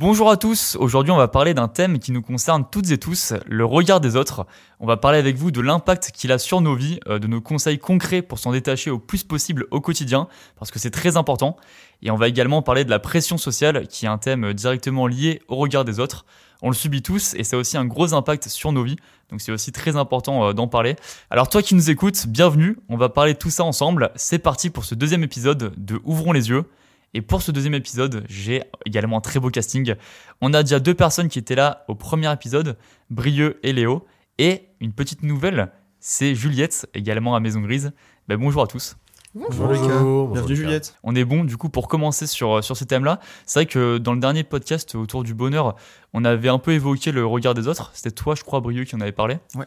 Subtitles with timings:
[0.00, 3.34] Bonjour à tous, aujourd'hui on va parler d'un thème qui nous concerne toutes et tous,
[3.44, 4.46] le regard des autres.
[4.78, 7.42] On va parler avec vous de l'impact qu'il a sur nos vies, euh, de nos
[7.42, 10.26] conseils concrets pour s'en détacher au plus possible au quotidien,
[10.58, 11.54] parce que c'est très important.
[12.00, 15.42] Et on va également parler de la pression sociale, qui est un thème directement lié
[15.48, 16.24] au regard des autres.
[16.62, 18.96] On le subit tous et ça a aussi un gros impact sur nos vies,
[19.28, 20.96] donc c'est aussi très important euh, d'en parler.
[21.28, 24.12] Alors toi qui nous écoutes, bienvenue, on va parler de tout ça ensemble.
[24.16, 26.64] C'est parti pour ce deuxième épisode de Ouvrons les yeux.
[27.12, 29.94] Et pour ce deuxième épisode, j'ai également un très beau casting.
[30.40, 32.78] On a déjà deux personnes qui étaient là au premier épisode,
[33.10, 34.06] Brieux et Léo.
[34.38, 37.92] Et une petite nouvelle, c'est Juliette, également à Maison Grise.
[38.28, 38.96] Ben, bonjour à tous.
[39.32, 40.96] Bonjour, bienvenue Juliette.
[41.04, 43.20] On est bon du coup pour commencer sur, sur ces thèmes-là.
[43.46, 45.76] C'est vrai que dans le dernier podcast autour du bonheur,
[46.12, 47.92] on avait un peu évoqué le regard des autres.
[47.94, 49.38] C'était toi, je crois, Brieux, qui en avait parlé.
[49.54, 49.66] Ouais.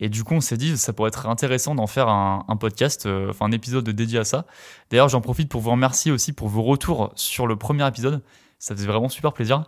[0.00, 3.04] Et du coup, on s'est dit, ça pourrait être intéressant d'en faire un, un podcast,
[3.04, 4.46] euh, enfin un épisode dédié à ça.
[4.90, 8.22] D'ailleurs, j'en profite pour vous remercier aussi pour vos retours sur le premier épisode.
[8.58, 9.64] Ça faisait vraiment super plaisir.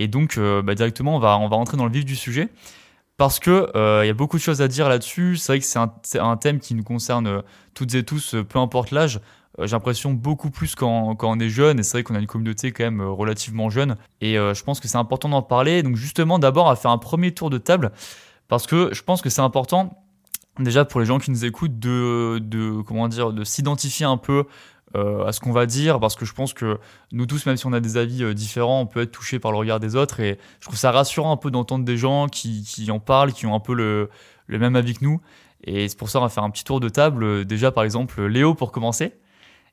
[0.00, 2.48] Et donc, euh, bah, directement, on va, on va rentrer dans le vif du sujet
[3.20, 5.36] parce que euh, il y a beaucoup de choses à dire là-dessus.
[5.36, 5.92] C'est vrai que c'est un,
[6.24, 7.42] un, thème qui nous concerne euh,
[7.74, 9.20] toutes et tous, euh, peu importe l'âge.
[9.58, 12.26] J'ai l'impression beaucoup plus quand, quand, on est jeune, et c'est vrai qu'on a une
[12.26, 15.82] communauté quand même relativement jeune, et je pense que c'est important d'en parler.
[15.82, 17.90] Donc justement, d'abord à faire un premier tour de table,
[18.48, 20.02] parce que je pense que c'est important
[20.58, 24.44] déjà pour les gens qui nous écoutent de, de comment dire, de s'identifier un peu
[24.96, 26.78] euh, à ce qu'on va dire, parce que je pense que
[27.12, 29.52] nous tous, même si on a des avis euh, différents, on peut être touché par
[29.52, 30.20] le regard des autres.
[30.20, 33.46] Et je trouve ça rassurant un peu d'entendre des gens qui, qui, en parlent, qui
[33.46, 34.10] ont un peu le,
[34.46, 35.20] le même avis que nous.
[35.64, 37.44] Et c'est pour ça qu'on va faire un petit tour de table.
[37.44, 39.14] Déjà, par exemple, Léo, pour commencer.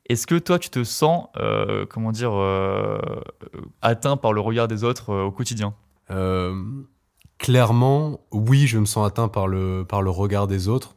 [0.10, 2.98] Est-ce que toi, tu te sens, euh, comment dire, euh,
[3.82, 5.74] atteint par le regard des autres euh, au quotidien?
[7.38, 10.96] Clairement, oui, je me sens atteint par le, par le regard des autres.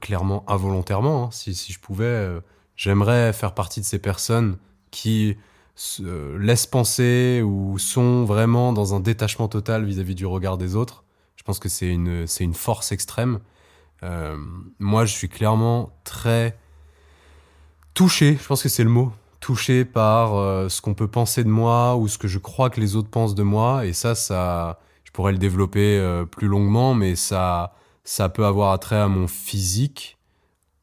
[0.00, 2.40] clairement, involontairement, hein, si, si, je pouvais
[2.76, 4.56] J'aimerais faire partie de ces personnes
[4.90, 5.36] qui
[5.74, 11.04] se laissent penser ou sont vraiment dans un détachement total vis-à-vis du regard des autres.
[11.36, 13.40] Je pense que c'est une, une force extrême.
[14.02, 14.36] Euh,
[14.78, 16.58] moi, je suis clairement très
[17.94, 21.48] touché, je pense que c'est le mot, touché par euh, ce qu'on peut penser de
[21.48, 23.86] moi ou ce que je crois que les autres pensent de moi.
[23.86, 27.74] Et ça, ça, je pourrais le développer euh, plus longuement, mais ça,
[28.04, 30.18] ça peut avoir attrait à mon physique,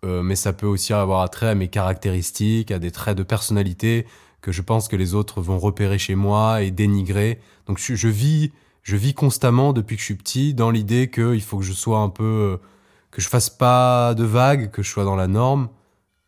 [0.06, 4.06] euh, mais ça peut aussi avoir attrait à mes caractéristiques, à des traits de personnalité
[4.42, 7.42] que je pense que les autres vont repérer chez moi et dénigrer.
[7.68, 8.52] Donc je, vis,
[8.84, 12.00] je vis constamment depuis que je suis petit dans l'idée qu'il faut que je sois
[12.00, 12.58] un peu, euh,
[13.12, 15.68] que je fasse pas de vagues, que je sois dans la norme,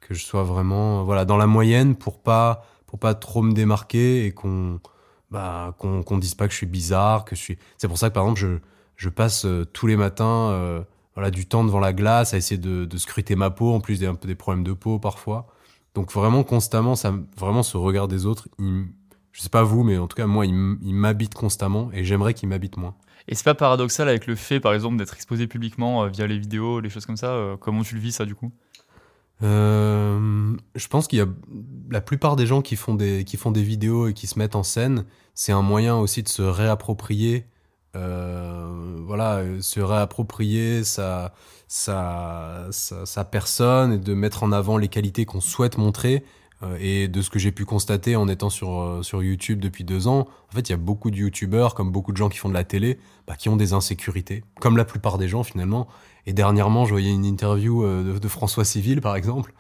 [0.01, 4.25] que je sois vraiment, voilà, dans la moyenne pour pas, pour pas trop me démarquer
[4.25, 4.81] et qu'on,
[5.29, 7.57] bah, qu'on, dise pas que je suis bizarre, que je suis.
[7.77, 8.59] C'est pour ça que par exemple
[8.97, 10.83] je, passe euh, tous les matins.
[11.15, 13.99] Voilà, du temps devant la glace, à essayer de, de scruter ma peau, en plus
[13.99, 15.47] des, un peu des problèmes de peau parfois.
[15.93, 18.87] Donc vraiment constamment, ça, vraiment ce regard des autres, il,
[19.33, 22.47] je sais pas vous, mais en tout cas moi, il m'habite constamment et j'aimerais qu'il
[22.49, 22.95] m'habite moins.
[23.27, 26.39] Et c'est pas paradoxal avec le fait, par exemple, d'être exposé publiquement euh, via les
[26.39, 27.31] vidéos, les choses comme ça.
[27.31, 28.51] Euh, comment tu le vis ça du coup?
[29.43, 31.27] Euh, Je pense qu'il y a
[31.89, 34.55] la plupart des gens qui font des qui font des vidéos et qui se mettent
[34.55, 37.45] en scène, c'est un moyen aussi de se réapproprier
[37.95, 41.33] euh, voilà, se réapproprier sa,
[41.67, 46.23] sa, sa, personne et de mettre en avant les qualités qu'on souhaite montrer.
[46.63, 49.83] Euh, et de ce que j'ai pu constater en étant sur, euh, sur YouTube depuis
[49.83, 52.37] deux ans, en fait, il y a beaucoup de YouTubeurs, comme beaucoup de gens qui
[52.37, 55.87] font de la télé, bah, qui ont des insécurités, comme la plupart des gens finalement.
[56.27, 59.53] Et dernièrement, je voyais une interview de, de François Civil, par exemple,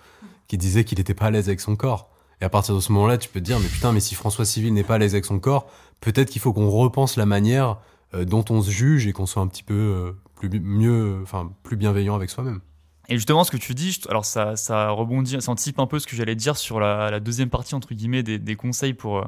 [0.47, 2.11] qui disait qu'il n'était pas à l'aise avec son corps.
[2.39, 4.45] Et à partir de ce moment-là, tu peux te dire, mais putain, mais si François
[4.45, 5.67] Civil n'est pas à l'aise avec son corps,
[6.01, 7.75] peut-être qu'il faut qu'on repense la manière euh,
[8.13, 11.77] dont on se juge et qu'on soit un petit peu euh, plus mieux, enfin plus
[11.77, 12.61] bienveillant avec soi-même.
[13.09, 16.07] Et justement, ce que tu dis, alors ça, ça rebondit, ça anticipe un peu ce
[16.07, 19.25] que j'allais dire sur la, deuxième partie entre guillemets des, des conseils pour euh,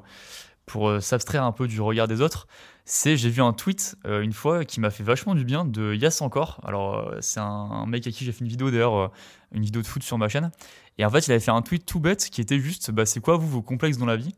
[0.66, 2.48] pour s'abstraire un peu du regard des autres.
[2.86, 5.94] C'est j'ai vu un tweet euh, une fois qui m'a fait vachement du bien de
[5.94, 6.60] Yass encore.
[6.66, 9.08] Alors euh, c'est un, un, mec à qui j'ai fait une vidéo d'ailleurs, euh,
[9.54, 10.52] une vidéo de foot sur ma chaîne.
[10.98, 13.22] Et en fait, il avait fait un tweet tout bête qui était juste, bah c'est
[13.22, 14.36] quoi vous vos complexes dans la vie?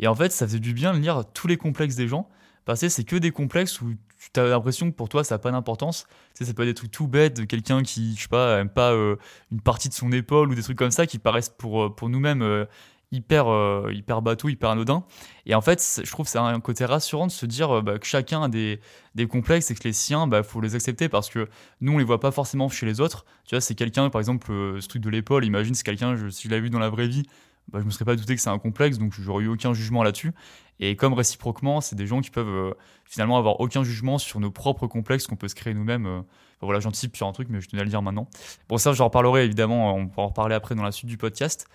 [0.00, 2.28] Et en fait, ça faisait du bien de lire tous les complexes des gens
[2.64, 3.94] passer, c'est que des complexes où
[4.32, 6.06] tu as l'impression que pour toi, ça n'a pas d'importance.
[6.34, 8.58] Tu sais, ça peut être des trucs tout bêtes de quelqu'un qui, je sais pas,
[8.58, 9.16] aime pas euh,
[9.52, 12.08] une partie de son épaule ou des trucs comme ça qui paraissent pour, euh, pour
[12.08, 12.64] nous-mêmes euh,
[13.12, 15.04] hyper, euh, hyper bateau, hyper anodin.
[15.46, 18.06] Et en fait, je trouve que c'est un côté rassurant de se dire bah, que
[18.06, 18.80] chacun a des,
[19.14, 21.48] des complexes et que les siens, il bah, faut les accepter parce que
[21.80, 23.24] nous, on les voit pas forcément chez les autres.
[23.44, 24.48] Tu vois, c'est quelqu'un, par exemple,
[24.80, 27.24] ce truc de l'épaule, imagine, c'est quelqu'un, si je l'avais vu dans la vraie vie,
[27.72, 30.02] bah, je me serais pas douté que c'est un complexe, donc j'aurais eu aucun jugement
[30.02, 30.32] là-dessus.
[30.80, 32.74] Et comme réciproquement, c'est des gens qui peuvent euh,
[33.04, 36.06] finalement avoir aucun jugement sur nos propres complexes qu'on peut se créer nous-mêmes.
[36.06, 36.18] Euh.
[36.18, 38.28] Enfin, voilà, j'anticipe sur un truc, mais je tenais à le dire maintenant.
[38.68, 41.66] Bon, ça, j'en reparlerai évidemment, on pourra en reparler après dans la suite du podcast.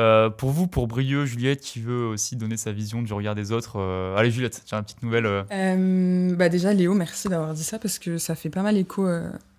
[0.00, 3.52] Euh, pour vous, pour Brieux, Juliette, qui veut aussi donner sa vision du regard des
[3.52, 3.78] autres.
[3.78, 5.26] Euh, allez, Juliette, tiens, une petite nouvelle.
[5.26, 6.34] Euh.
[6.34, 9.06] bah déjà, Léo, merci d'avoir dit ça parce que ça fait pas mal écho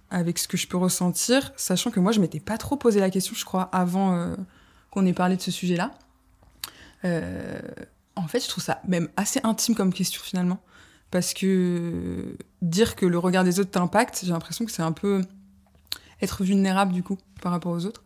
[0.09, 3.09] avec ce que je peux ressentir, sachant que moi, je m'étais pas trop posé la
[3.09, 4.35] question, je crois, avant
[4.93, 5.91] qu'on ait parlé de ce sujet-là.
[7.03, 10.59] en fait, je trouve ça même assez intime comme question finalement.
[11.11, 15.21] Parce que dire que le regard des autres t'impacte, j'ai l'impression que c'est un peu
[16.21, 18.03] être vulnérable du coup par rapport aux autres.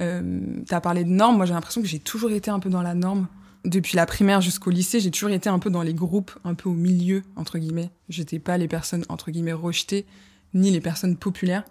[0.00, 2.70] Euh, tu as parlé de normes, moi j'ai l'impression que j'ai toujours été un peu
[2.70, 3.26] dans la norme.
[3.64, 6.68] Depuis la primaire jusqu'au lycée, j'ai toujours été un peu dans les groupes, un peu
[6.68, 7.90] au milieu, entre guillemets.
[8.08, 10.06] J'étais pas les personnes, entre guillemets, rejetées,
[10.54, 11.64] ni les personnes populaires.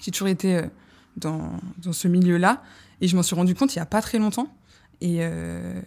[0.00, 0.66] J'ai toujours été euh,
[1.18, 2.62] dans, ce milieu-là.
[3.00, 4.52] Et je m'en suis rendu compte il y a pas très longtemps.
[5.00, 5.80] Et, euh,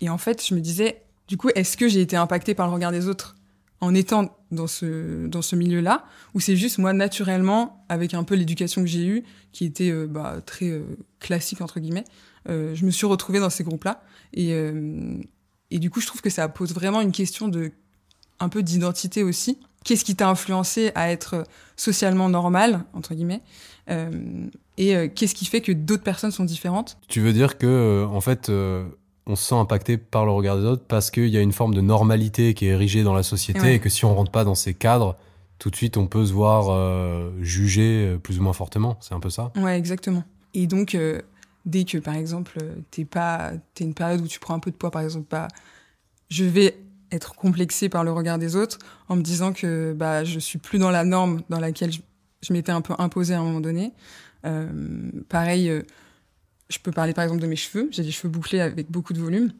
[0.00, 2.72] et en fait, je me disais, du coup, est-ce que j'ai été impactée par le
[2.72, 3.36] regard des autres
[3.80, 8.34] en étant dans ce, dans ce milieu-là, ou c'est juste moi naturellement, avec un peu
[8.34, 10.84] l'éducation que j'ai eue, qui était euh, bah, très euh,
[11.20, 12.04] classique entre guillemets,
[12.46, 14.02] je me suis retrouvée dans ces groupes-là.
[14.34, 14.50] Et,
[15.70, 17.72] et du coup, je trouve que ça pose vraiment une question de
[18.38, 19.58] un peu d'identité aussi.
[19.82, 21.44] Qu'est-ce qui t'a influencé à être
[21.76, 23.40] socialement normal, entre guillemets
[24.76, 26.98] Et qu'est-ce qui fait que d'autres personnes sont différentes?
[27.08, 28.50] Tu veux dire que, en fait,
[29.26, 31.74] on se sent impacté par le regard des autres parce qu'il y a une forme
[31.74, 34.54] de normalité qui est érigée dans la société et que si on rentre pas dans
[34.54, 35.16] ces cadres,
[35.58, 38.98] tout de suite on peut se voir euh, juger euh, plus ou moins fortement.
[39.00, 39.52] C'est un peu ça?
[39.56, 40.24] Ouais, exactement.
[40.52, 41.22] Et donc, euh,
[41.64, 42.58] dès que par exemple,
[42.90, 45.48] t'es pas, t'es une période où tu prends un peu de poids, par exemple, bah,
[46.28, 46.76] je vais
[47.10, 48.78] être complexée par le regard des autres
[49.08, 52.00] en me disant que bah, je suis plus dans la norme dans laquelle je,
[52.42, 53.92] je m'étais un peu imposée à un moment donné.
[55.28, 55.84] Pareil
[56.68, 57.88] je peux parler par exemple de mes cheveux.
[57.90, 59.52] J'ai des cheveux bouclés avec beaucoup de volume.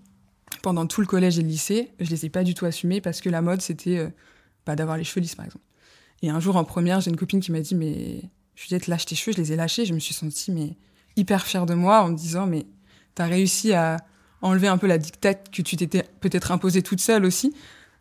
[0.62, 3.20] Pendant tout le collège et le lycée, je les ai pas du tout assumés parce
[3.20, 4.08] que la mode, c'était euh,
[4.64, 5.64] pas d'avoir les cheveux lisses, par exemple.
[6.22, 8.22] Et un jour, en première, j'ai une copine qui m'a dit, mais
[8.54, 9.32] Juliette, lâche tes cheveux.
[9.36, 9.84] Je les ai lâchés.
[9.84, 10.76] Je me suis sentie mais,
[11.16, 12.66] hyper fière de moi en me disant, mais
[13.14, 13.98] t'as réussi à
[14.40, 17.54] enlever un peu la dictate que tu t'étais peut-être imposée toute seule aussi.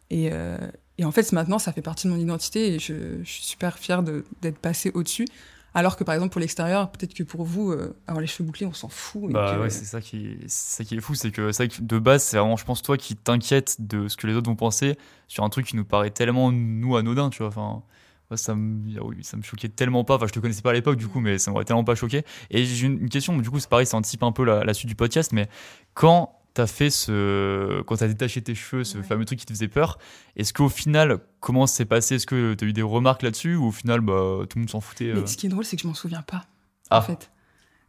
[0.09, 0.57] Et, euh,
[0.97, 2.93] et en fait, maintenant, ça fait partie de mon identité et je,
[3.23, 5.25] je suis super fière d'être passée au-dessus.
[5.73, 8.65] Alors que par exemple pour l'extérieur, peut-être que pour vous, euh, avoir les cheveux bouclés,
[8.65, 9.31] on s'en fout.
[9.31, 12.23] bah ouais, c'est ça qui, ça qui est fou, c'est que c'est que de base,
[12.23, 14.97] c'est vraiment, je pense, toi qui t'inquiète de ce que les autres vont penser
[15.27, 17.47] sur un truc qui nous paraît tellement nous anodin, tu vois.
[17.47, 17.83] Enfin,
[18.35, 20.15] ça me, ça me choquait tellement pas.
[20.15, 22.23] Enfin, je te connaissais pas à l'époque du coup, mais ça m'aurait tellement pas choqué.
[22.51, 24.89] Et j'ai une question, du coup, c'est pareil, ça anticipe un peu la, la suite
[24.89, 25.49] du podcast, mais
[25.93, 27.81] quand t'as fait ce.
[27.83, 29.97] Quand t'as détaché tes cheveux, ce fameux truc qui te faisait peur,
[30.35, 32.15] est-ce qu'au final, comment s'est passé?
[32.15, 34.81] Est-ce que t'as eu des remarques là-dessus ou au final, bah, tout le monde s'en
[34.81, 35.25] foutait Mais euh?
[35.25, 36.45] ce qui est drôle, c'est que je m'en souviens pas.
[36.89, 36.99] Ah.
[36.99, 37.31] En fait.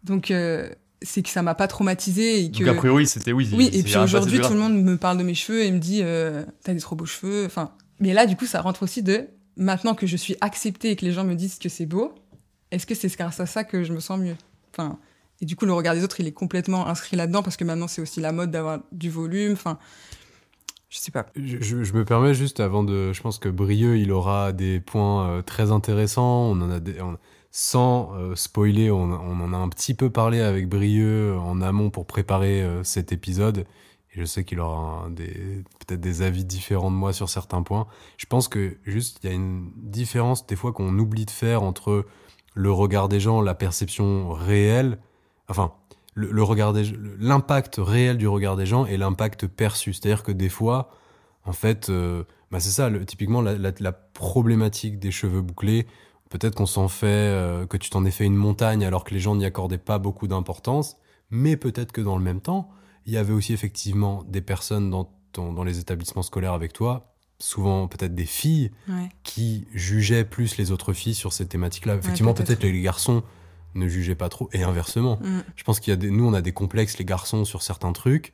[0.03, 0.31] Donc.
[0.31, 0.71] Euh,
[1.03, 2.61] c'est que ça m'a pas traumatisé et que.
[2.61, 3.51] Donc a priori, c'était oui.
[3.53, 6.01] Oui, et puis aujourd'hui, tout le monde me parle de mes cheveux et me dit
[6.03, 7.45] euh, T'as des trop beaux cheveux.
[7.45, 10.97] Enfin, mais là, du coup, ça rentre aussi de maintenant que je suis acceptée et
[10.97, 12.15] que les gens me disent que c'est beau,
[12.71, 14.37] est-ce que c'est grâce à ça que je me sens mieux?
[14.73, 14.99] Enfin,
[15.45, 17.87] et du coup, le regard des autres, il est complètement inscrit là-dedans parce que maintenant,
[17.87, 19.53] c'est aussi la mode d'avoir du volume.
[19.53, 19.79] Enfin,
[20.89, 21.27] je sais pas.
[21.37, 23.13] Je, me permets juste avant de.
[23.13, 26.51] Je pense que Brieux, il aura des points euh, très intéressants.
[26.51, 26.81] On en a
[27.51, 32.07] sans euh, spoiler, on, en a un petit peu parlé avec Brieux en amont pour
[32.07, 33.67] préparer euh, cet épisode.
[34.15, 37.87] Et je sais qu'il aura peut-être des avis différents de moi sur certains points.
[38.17, 41.63] Je pense que juste, il y a une différence des fois qu'on oublie de faire
[41.63, 42.07] entre
[42.55, 44.99] le regard des gens, la perception réelle
[45.49, 45.73] enfin,
[46.15, 46.73] le, regard
[47.19, 49.93] l'impact réel du regard des gens et l'impact perçu.
[49.93, 50.91] C'est-à-dire que des fois,
[51.45, 55.87] en fait, euh, bah c'est ça, typiquement la, problématique des cheveux bouclés.
[56.31, 59.21] Peut-être qu'on s'en fait, euh, que tu t'en es fait une montagne alors que les
[59.21, 60.97] gens n'y accordaient pas beaucoup d'importance,
[61.31, 62.71] mais peut-être que dans le même temps,
[63.07, 67.89] il y avait aussi effectivement des personnes dans, dans les établissements scolaires avec toi, souvent
[67.89, 68.71] peut-être des filles,
[69.23, 71.97] qui jugeaient plus les autres filles sur ces thématiques-là.
[71.97, 73.23] Effectivement, peut-être les garçons
[73.75, 74.49] ne jugez pas trop.
[74.53, 75.41] Et inversement, mm.
[75.57, 77.93] je pense qu'il y a des, nous, on a des complexes, les garçons, sur certains
[77.93, 78.33] trucs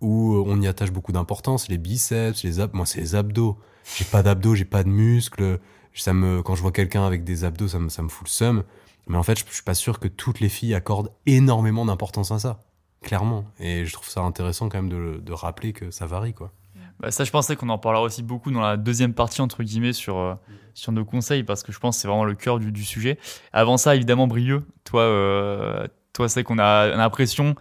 [0.00, 1.68] où on y attache beaucoup d'importance.
[1.68, 2.76] Les biceps, les abdos.
[2.76, 3.58] Moi, c'est les abdos.
[3.96, 5.60] J'ai pas d'abdos, j'ai pas de muscles.
[5.94, 8.30] Ça me, quand je vois quelqu'un avec des abdos, ça me, ça me fout le
[8.30, 8.64] seum.
[9.06, 12.30] Mais en fait, je, je suis pas sûr que toutes les filles accordent énormément d'importance
[12.32, 12.60] à ça.
[13.02, 13.44] Clairement.
[13.60, 16.52] Et je trouve ça intéressant quand même de, de rappeler que ça varie, quoi.
[17.00, 19.92] Bah, ça, je pensais qu'on en parlera aussi beaucoup dans la deuxième partie, entre guillemets,
[19.92, 20.34] sur, euh,
[20.74, 23.18] sur nos conseils, parce que je pense que c'est vraiment le cœur du, du, sujet.
[23.52, 27.54] Avant ça, évidemment, Brieux, toi, euh, toi c'est qu'on a l'impression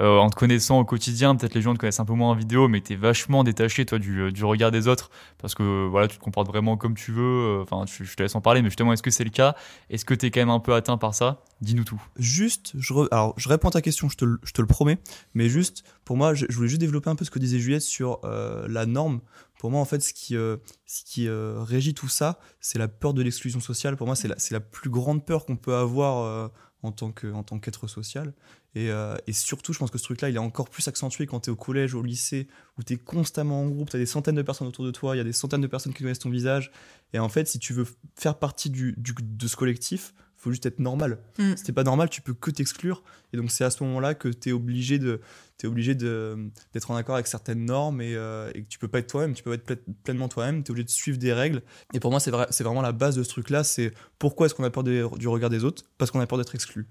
[0.00, 2.34] euh, en te connaissant au quotidien, peut-être les gens te connaissent un peu moins en
[2.34, 6.06] vidéo, mais tu es vachement détaché toi du, euh, regard des autres parce que voilà,
[6.06, 7.22] tu te comportes vraiment comme tu veux.
[7.22, 9.56] Euh, enfin, je te laisse en parler, mais justement, est-ce que c'est le cas?
[9.88, 11.42] Est-ce que tu es quand même un peu atteint par ça?
[11.60, 12.00] Dis-nous tout.
[12.16, 14.98] Juste, je, alors, je réponds à ta question, je te, le promets,
[15.34, 18.20] mais juste, pour moi, je, voulais juste développer un peu ce que disait Juliette sur
[18.22, 19.20] la norme.
[19.60, 20.56] Pour moi, en fait, ce qui, euh,
[20.86, 23.94] ce qui euh, régit tout ça, c'est la peur de l'exclusion sociale.
[23.94, 26.48] Pour moi, c'est la, la plus grande peur qu'on peut avoir euh,
[26.82, 28.32] en tant que, en tant qu'être social.
[28.74, 31.40] Et, euh, et surtout, je pense que ce truc-là, il est encore plus accentué quand
[31.40, 32.46] tu es au collège, au lycée,
[32.78, 35.14] où tu es constamment en groupe, tu as des centaines de personnes autour de toi,
[35.14, 36.70] il y a des centaines de personnes qui connaissent ton visage.
[37.12, 40.66] Et en fait, si tu veux faire partie du, du- de ce collectif, faut juste
[40.66, 41.18] être normal.
[41.38, 41.54] Mm.
[41.56, 43.02] Si t'es pas normal, tu peux que t'exclure.
[43.32, 45.20] Et donc, c'est à ce moment-là que tu es obligé de
[45.58, 48.88] t'es obligé de- d'être en accord avec certaines normes et, euh, et que tu peux
[48.88, 51.18] pas être toi-même, tu peux pas être ple- pleinement toi-même, tu es obligé de suivre
[51.18, 51.62] des règles.
[51.92, 54.54] Et pour moi, c'est vrai, c'est vraiment la base de ce truc-là, c'est pourquoi est-ce
[54.54, 55.84] qu'on a peur des- du regard des autres?
[55.98, 56.86] Parce qu'on a peur d'être exclu.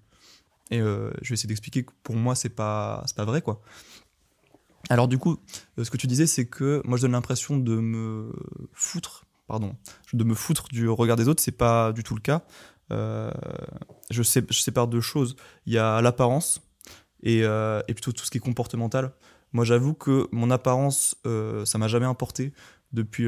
[0.69, 3.63] Et euh, je vais essayer d'expliquer que pour moi, c'est pas, pas vrai, quoi.
[4.89, 5.37] Alors du coup,
[5.77, 8.31] euh, ce que tu disais, c'est que moi, je donne l'impression de me
[8.73, 9.75] foutre, pardon,
[10.13, 12.45] de me foutre du regard des autres, c'est pas du tout le cas.
[12.91, 13.31] Euh,
[14.09, 15.35] je, sépare deux choses.
[15.65, 16.61] Il y a l'apparence
[17.23, 19.13] et, euh, et plutôt tout ce qui est comportemental.
[19.53, 22.53] Moi, j'avoue que mon apparence, euh, ça m'a jamais importé.
[22.91, 23.27] Depuis,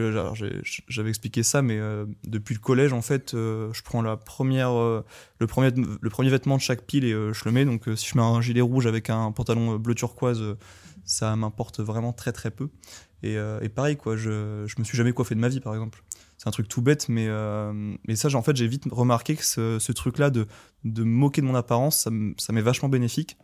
[0.88, 1.80] j'avais expliqué ça, mais
[2.24, 6.62] depuis le collège, en fait, je prends la première, le premier, le premier vêtement de
[6.62, 7.64] chaque pile et je le mets.
[7.64, 10.58] Donc, si je mets un gilet rouge avec un pantalon bleu turquoise,
[11.06, 12.70] ça m'importe vraiment très très peu.
[13.22, 16.04] Et, et pareil, quoi, je, je me suis jamais coiffé de ma vie, par exemple.
[16.42, 17.72] C'est un truc tout bête, mais, euh,
[18.08, 20.48] mais ça, en fait, j'ai vite remarqué que ce, truc-là de,
[20.84, 23.38] de moquer de mon apparence, ça m'est vachement bénéfique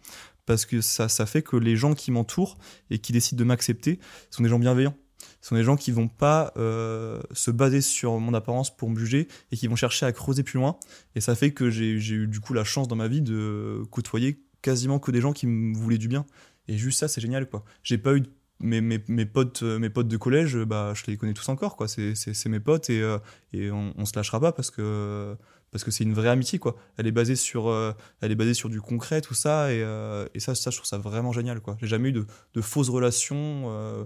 [0.47, 2.57] parce que ça, ça fait que les gens qui m'entourent
[2.89, 3.99] et qui décident de m'accepter
[4.31, 4.95] sont des gens bienveillants.
[5.41, 8.97] Ce sont des gens qui vont pas euh, se baser sur mon apparence pour me
[8.97, 10.79] juger et qui vont chercher à creuser plus loin.
[11.13, 14.43] Et ça fait que j'ai eu du coup la chance dans ma vie de côtoyer
[14.63, 16.25] quasiment que des gens qui me voulaient du bien.
[16.67, 17.63] Et juste ça, c'est génial quoi.
[17.83, 21.17] J'ai pas eu de- mes, mes, potes euh, mes potes de collège, bah je les
[21.17, 21.87] connais tous encore quoi.
[21.87, 23.19] C'est mes potes et, euh,
[23.53, 25.35] et on, on se lâchera pas parce que
[25.71, 26.75] parce que c'est une vraie amitié quoi.
[26.97, 30.27] Elle est basée sur euh, elle est basée sur du concret tout ça et, euh,
[30.33, 31.77] et ça ça je trouve ça vraiment génial quoi.
[31.79, 34.05] J'ai jamais eu de, de fausses relations euh,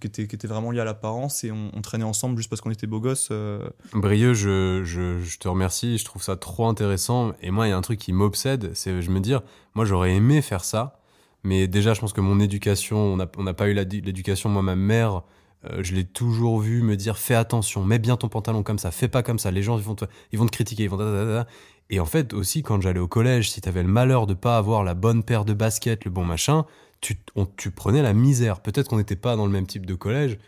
[0.00, 2.72] qui étaient qui vraiment liées à l'apparence et on, on traînait ensemble juste parce qu'on
[2.72, 3.28] était beaux gosses.
[3.30, 3.70] euh.
[3.94, 7.34] Brieux, je, je, je te remercie, je trouve ça trop intéressant.
[7.40, 9.42] Et moi, il y a un truc qui m'obsède, c'est je me dire,
[9.74, 10.98] moi j'aurais aimé faire ça,
[11.46, 14.62] mais déjà je pense que mon éducation, on n'a on n'a pas eu l'éducation, moi
[14.62, 15.22] ma mère,
[15.64, 18.90] euh, je l'ai toujours vu me dire fais attention, mets bien ton pantalon comme ça,
[18.90, 20.98] fais pas comme ça, les gens ils vont te, ils vont te critiquer, ils vont
[20.98, 21.50] ta, ta, ta, ta.
[21.90, 24.82] Et en fait aussi quand j'allais au collège, si t'avais le malheur de pas avoir
[24.84, 26.64] la bonne paire de baskets, le bon machin,
[27.00, 28.60] tu, on- tu prenais la misère.
[28.60, 30.38] Peut-être qu'on n'était pas dans le même type de collège,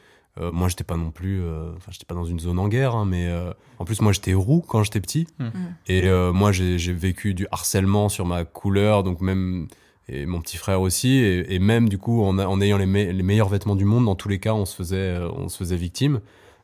[0.41, 1.41] euh, moi, j'étais pas non plus.
[1.43, 4.13] euh, Enfin, j'étais pas dans une zone en guerre, hein, mais euh, en plus, moi,
[4.13, 5.27] j'étais roux quand j'étais petit.
[5.41, 5.49] Hmm.
[5.89, 9.67] Et euh, moi, j'ai vécu du harcèlement sur ma couleur, donc même.
[10.09, 11.17] Et mon petit frère aussi.
[11.19, 14.29] Et, même, du coup, en, ayant les, me- les meilleurs vêtements du monde, dans tous
[14.29, 16.21] les cas, on se faisait, euh, on se faisait victime.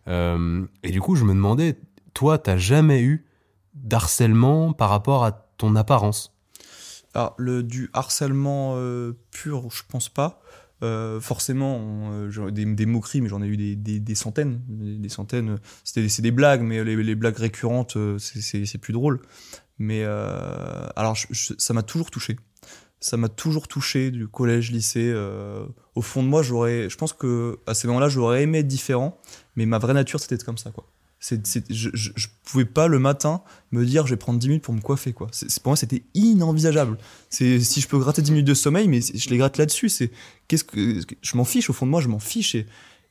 [0.08, 1.76] Euh, et du coup, je me demandais,
[2.14, 3.26] toi, t'as jamais eu
[3.74, 6.34] d'harcèlement par rapport à ton apparence?
[7.12, 10.40] Alors, le, du harcèlement euh, pur, je pense pas.
[11.20, 14.60] Forcément, des, moqueries, mais j'en ai eu des, des, centaines.
[14.68, 15.58] Des, centaines.
[15.82, 19.22] C'était, c'est des blagues, mais les, blagues récurrentes, c'est, plus drôle.
[19.78, 21.16] Mais alors,
[21.56, 22.36] ça m'a toujours touché.
[23.04, 25.12] Ça m'a toujours touché du collège, lycée.
[25.14, 28.66] euh, au fond de moi, j'aurais, je pense que à ces moments-là, j'aurais aimé être
[28.66, 29.20] différent,
[29.56, 30.86] mais ma vraie nature, c'était comme ça, quoi.
[31.20, 33.42] Je, je, pouvais pas le matin
[33.72, 35.26] me dire, je vais prendre 10 minutes pour me coiffer, quoi.
[35.62, 36.96] Pour moi, c'était inenvisageable.
[37.28, 39.90] Si je peux gratter 10 minutes de sommeil, mais je les gratte là-dessus.
[40.48, 42.54] Qu'est-ce que je m'en fiche au fond de moi, je m'en fiche.
[42.54, 42.64] Et,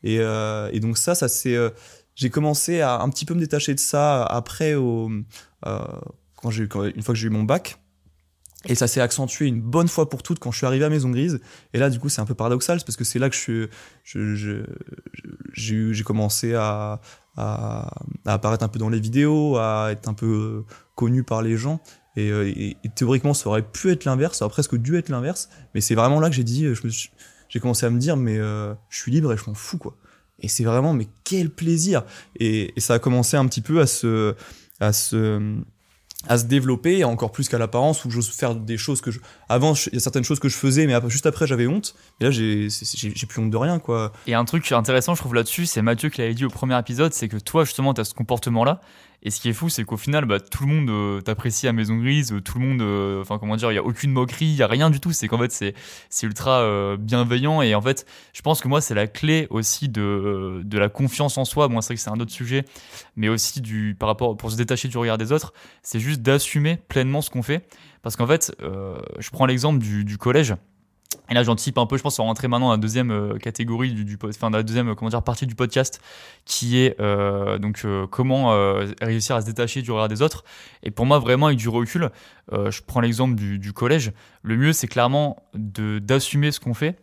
[0.05, 1.55] euh, donc ça, ça c'est.
[1.55, 1.69] euh,
[2.15, 5.12] j'ai commencé à un petit peu me détacher de ça après au
[5.62, 7.77] quand j'ai une fois que j'ai eu mon bac.
[8.65, 11.10] Et ça s'est accentué une bonne fois pour toutes quand je suis arrivé à Maison
[11.10, 11.41] Grise.
[11.74, 13.67] Et là, du coup, c'est un peu paradoxal, parce que c'est là que je suis,
[14.03, 17.01] je, j'ai j'ai commencé à,
[17.36, 17.89] à,
[18.25, 20.63] à apparaître un peu dans les vidéos, à être un peu
[20.96, 21.82] connu par les gens.
[22.15, 25.50] Et, euh, et- théoriquement, ça aurait pu être l'inverse, ça aurait presque dû être l'inverse.
[25.74, 26.65] Mais c'est vraiment là que j'ai dit,
[27.50, 29.98] j'ai commencé à me dire, mais euh, je suis libre et je m'en fous, quoi.
[30.39, 32.03] Et c'est vraiment, mais quel plaisir
[32.39, 34.36] Et, et ça a commencé un petit peu à se,
[34.79, 35.58] à se,
[36.27, 39.19] à se développer, encore plus qu'à l'apparence, où j'ose faire des choses que je...
[39.49, 41.95] Avant, il y a certaines choses que je faisais, mais juste après, j'avais honte.
[42.19, 42.67] Et là, j'ai
[43.27, 44.13] plus honte de rien, quoi.
[44.27, 47.13] Et un truc intéressant, je trouve là-dessus, c'est Mathieu qui l'avait dit au premier épisode,
[47.13, 48.81] c'est que toi, justement, tu as ce comportement-là.
[49.25, 51.71] Et ce qui est fou, c'est qu'au final, bah, tout le monde euh, t'apprécie à
[51.71, 54.47] Maison Grise, euh, tout le monde, euh, enfin, comment dire, il y a aucune moquerie,
[54.47, 55.13] il y a rien du tout.
[55.13, 55.73] C'est qu'en fait,
[56.09, 57.61] c'est ultra bienveillant.
[57.61, 61.37] Et en fait, je pense que moi, c'est la clé aussi de, de la confiance
[61.37, 61.69] en soi.
[61.69, 62.65] Bon, c'est vrai que c'est un autre sujet,
[63.15, 66.77] mais aussi du, par rapport, pour se détacher du regard des autres, c'est juste d'assumer
[66.89, 67.65] pleinement ce qu'on fait.
[68.01, 70.55] Parce qu'en fait, je prends l'exemple du collège.
[71.29, 73.38] Et là, j'anticipe un peu, je pense, on va rentrer maintenant dans la deuxième euh,
[73.38, 76.01] catégorie du, enfin, dans la deuxième, euh, comment dire, partie du podcast,
[76.46, 78.50] qui est euh, donc comment
[79.01, 80.43] réussir à se détacher du regard des autres.
[80.84, 82.10] Et pour moi, vraiment, avec du recul,
[82.51, 84.12] je prends l'exemple du, collège.
[84.41, 87.00] Le mieux, c'est clairement d'assumer ce qu'on fait.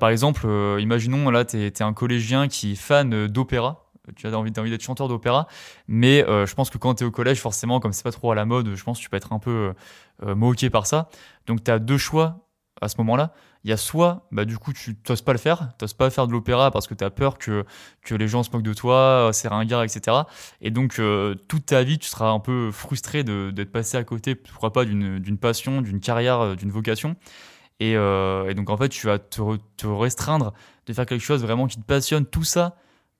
[0.00, 0.46] Par exemple,
[0.78, 3.84] imaginons là, t'es es un collégien qui est fan d'opéra.
[4.16, 5.46] Tu as envie, d'être chanteur d'opéra,
[5.88, 8.34] mais je pense que quand tu es au collège, forcément, comme c'est pas trop à
[8.34, 9.74] la mode, je pense que tu peux être un peu
[10.22, 11.08] moqué par ça.
[11.46, 12.43] Donc tu as deux choix
[12.80, 13.32] à ce moment-là.
[13.64, 16.26] Il y a soit, bah, du coup, tu t'oses pas le faire, t'oses pas faire
[16.26, 17.64] de l'opéra parce que tu as peur que,
[18.02, 20.18] que les gens se moquent de toi, c'est ringard, etc.
[20.60, 24.34] Et donc, euh, toute ta vie, tu seras un peu frustré d'être passé à côté,
[24.34, 27.16] pourquoi pas, d'une passion, d'une carrière, euh, d'une vocation.
[27.80, 29.40] Et, euh, et donc, en fait, tu vas te,
[29.76, 30.52] te restreindre
[30.86, 32.76] de faire quelque chose vraiment qui te passionne, tout ça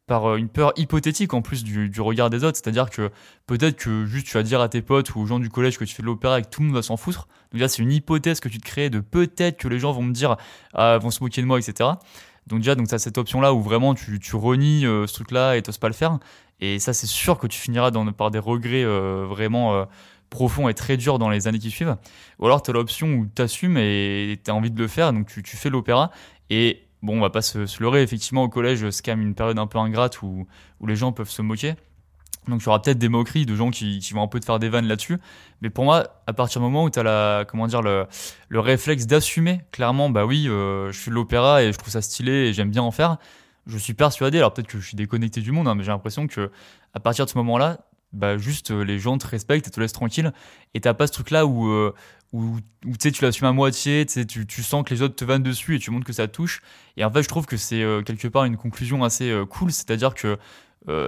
[0.06, 2.58] par euh, une peur hypothétique en plus du, du regard des autres.
[2.62, 3.11] C'est-à-dire que
[3.46, 5.84] peut-être que juste tu vas dire à tes potes ou aux gens du collège que
[5.84, 7.28] tu fais de l'opéra et que tout le monde va s'en foutre.
[7.52, 10.02] Donc là, c'est une hypothèse que tu te crées de peut-être que les gens vont
[10.02, 10.37] me dire,
[10.75, 11.90] ah, vont se moquer de moi, etc.
[12.46, 15.62] Donc déjà, donc as cette option-là où vraiment tu, tu renies euh, ce truc-là et
[15.62, 16.18] t'oses pas le faire.
[16.61, 19.84] Et ça, c'est sûr que tu finiras dans, par des regrets euh, vraiment euh,
[20.30, 21.96] profonds et très durs dans les années qui suivent.
[22.38, 25.12] Ou alors tu as l'option où tu assumes et tu as envie de le faire,
[25.12, 26.11] donc tu, tu fais l'opéra.
[26.50, 29.58] Et bon, on va pas se, leurrer, effectivement, au collège, c'est quand même une période
[29.58, 30.46] un peu ingrate où,
[30.80, 31.75] où les gens peuvent se moquer.
[32.49, 34.44] Donc il y aura peut-être des moqueries de gens qui, qui vont un peu te
[34.44, 35.18] faire des vannes là-dessus.
[35.62, 38.06] Mais pour moi, à partir du moment où tu as la, comment dire, le,
[38.49, 42.02] le réflexe d'assumer clairement, bah oui, euh, je fais de l'opéra et je trouve ça
[42.02, 43.16] stylé et j'aime bien en faire,
[43.66, 46.26] je suis persuadé, alors peut-être que je suis déconnecté du monde, hein, mais j'ai l'impression
[46.26, 46.50] que
[46.92, 47.78] à partir de ce moment-là,
[48.14, 50.33] bah juste euh, les gens te respectent et te laissent tranquille.
[50.73, 51.92] Et t'as pas ce truc-là où, euh,
[52.33, 55.76] où, où tu l'assumes à moitié, tu tu, sens que les autres te vannent dessus
[55.76, 56.62] et tu montres que ça touche.
[56.97, 60.14] Et en fait, je trouve que c'est euh, quelque part une conclusion assez cool, c'est-à-dire
[60.14, 60.38] que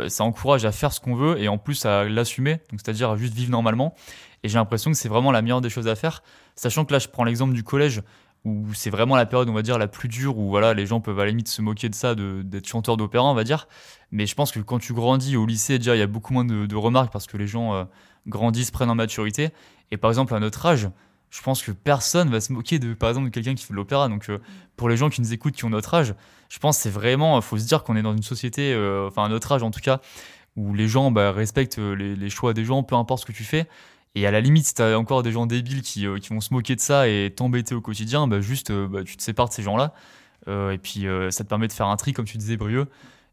[0.08, 3.16] ça encourage à faire ce qu'on veut et en plus à l'assumer, donc c'est-à-dire à
[3.18, 3.94] juste vivre normalement.
[4.42, 6.22] Et j'ai l'impression que c'est vraiment la meilleure des choses à faire,
[6.54, 8.02] sachant que là, je prends l'exemple du collège
[8.46, 11.00] où c'est vraiment la période, on va dire, la plus dure, où voilà, les gens
[11.00, 13.66] peuvent à la limite se moquer de ça, d'être chanteur d'opéra, on va dire.
[14.12, 16.44] Mais je pense que quand tu grandis au lycée, déjà, il y a beaucoup moins
[16.44, 17.84] de, remarques parce que les gens euh,
[18.28, 19.50] grandissent, prennent en maturité.
[19.90, 20.88] Et par exemple, à notre âge,
[21.30, 23.76] je pense que personne va se moquer de, par exemple, de quelqu'un qui fait de
[23.76, 24.08] l'opéra.
[24.08, 24.38] Donc, euh,
[24.76, 26.14] pour les gens qui nous écoutent, qui ont notre âge,
[26.48, 29.28] je pense c'est vraiment, faut se dire qu'on est dans une société, euh, enfin, à
[29.28, 30.00] notre âge en tout cas,
[30.54, 33.42] où les gens bah, respectent euh, les choix des gens, peu importe ce que tu
[33.42, 33.66] fais.
[34.16, 36.52] Et à la limite, si t'as encore des gens débiles qui, euh, qui vont se
[36.54, 39.52] moquer de ça et t'embêter au quotidien, bah, juste, euh, bah, tu te sépares de
[39.52, 39.92] ces gens-là.
[40.48, 42.86] Euh, et puis, ça te permet de faire un tri, comme tu disais, Brieux.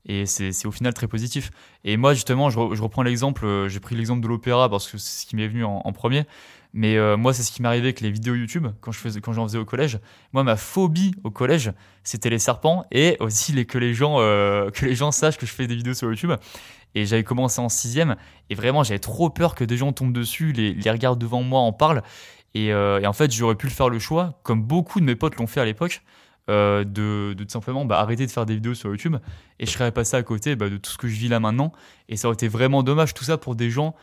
[0.06, 1.52] Et c'est au final très positif.
[1.86, 5.22] Et moi, justement, je, je reprends l'exemple, j'ai pris l'exemple de l'opéra parce que c'est
[5.22, 6.26] ce qui m'est venu en, premier.
[6.74, 9.44] Mais moi, c'est ce qui m'est arrivé avec les vidéos YouTube quand je faisais, j'en
[9.48, 10.00] faisais au collège.
[10.34, 11.72] Moi, ma phobie au collège,
[12.04, 15.54] c'était les serpents et aussi les, que les gens, que les gens sachent que je
[15.54, 16.34] fais des vidéos sur YouTube.
[16.96, 18.16] Et j'avais commencé en sixième
[18.50, 21.62] et vraiment, j'avais trop peur que des gens tombent dessus, les, les regardent devant moi,
[21.62, 22.04] en parlent.
[22.54, 25.16] Et, euh, et en fait, j'aurais pu le faire le choix, comme beaucoup de mes
[25.16, 26.04] potes l'ont fait à l'époque,
[26.50, 29.16] euh, de, tout simplement bah, arrêter de faire des vidéos sur YouTube
[29.60, 31.72] et je serais passé à côté bah, de tout ce que je vis là maintenant.
[32.10, 33.96] Et ça aurait été vraiment dommage, tout ça pour des gens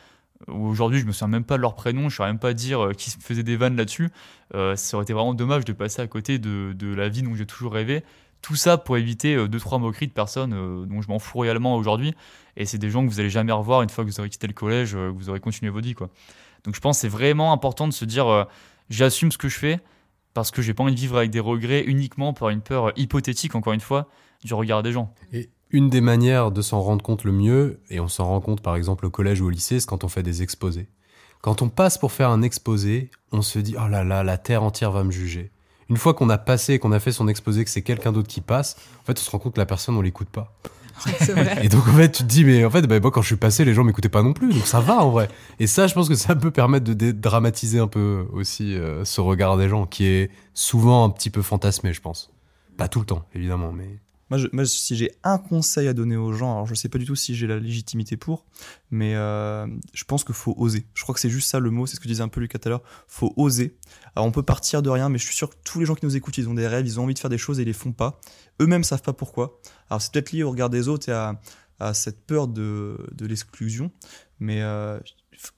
[0.48, 2.82] aujourd'hui je me souviens même pas de leur prénom, je ne saurais même pas dire
[2.82, 4.08] euh, qui faisait des vannes là-dessus.
[4.52, 7.46] Ça aurait été vraiment dommage de passer à côté de, de la vie dont j'ai
[7.46, 8.02] toujours rêvé.
[8.42, 11.40] Tout ça pour éviter euh, deux trois moqueries de personnes euh, dont je m'en fous
[11.40, 12.14] réellement aujourd'hui.
[12.56, 14.46] Et c'est des gens que vous allez jamais revoir une fois que vous aurez quitté
[14.46, 15.94] le collège, euh, que vous aurez continué votre vie.
[15.94, 16.10] Quoi.
[16.64, 18.44] Donc je pense que c'est vraiment important de se dire euh,
[18.88, 19.80] j'assume ce que je fais
[20.34, 23.54] parce que j'ai pas envie de vivre avec des regrets uniquement par une peur hypothétique,
[23.54, 24.08] encore une fois,
[24.44, 25.12] du regard des gens.
[25.32, 28.60] Et une des manières de s'en rendre compte le mieux, et on s'en rend compte
[28.60, 30.88] par exemple au collège ou au lycée, c'est quand on fait des exposés.
[31.40, 34.62] Quand on passe pour faire un exposé, on se dit oh là là, la terre
[34.62, 35.50] entière va me juger.
[35.90, 38.40] Une fois qu'on a passé, qu'on a fait son exposé, que c'est quelqu'un d'autre qui
[38.40, 40.56] passe, en fait, on se rend compte que la personne, on l'écoute pas.
[41.20, 41.64] Vrai.
[41.64, 43.36] Et donc, en fait, tu te dis, mais en fait, bah, moi, quand je suis
[43.36, 45.28] passé, les gens m'écoutaient pas non plus, donc ça va en vrai.
[45.58, 49.20] Et ça, je pense que ça peut permettre de dédramatiser un peu aussi euh, ce
[49.20, 52.30] regard des gens, qui est souvent un petit peu fantasmé, je pense.
[52.76, 53.98] Pas tout le temps, évidemment, mais.
[54.30, 57.16] Moi, si j'ai un conseil à donner aux gens, alors je sais pas du tout
[57.16, 58.46] si j'ai la légitimité pour,
[58.92, 60.86] mais euh, je pense qu'il faut oser.
[60.94, 62.60] Je crois que c'est juste ça le mot, c'est ce que disait un peu Lucas
[62.60, 62.82] tout à l'heure.
[63.08, 63.76] Faut oser.
[64.14, 66.06] Alors on peut partir de rien, mais je suis sûr que tous les gens qui
[66.06, 67.66] nous écoutent, ils ont des rêves, ils ont envie de faire des choses et ils
[67.66, 68.20] les font pas.
[68.60, 69.60] Eux-mêmes savent pas pourquoi.
[69.88, 71.40] Alors c'est peut-être lié au regard des autres et à,
[71.94, 73.90] cette peur de, l'exclusion,
[74.38, 75.00] mais euh,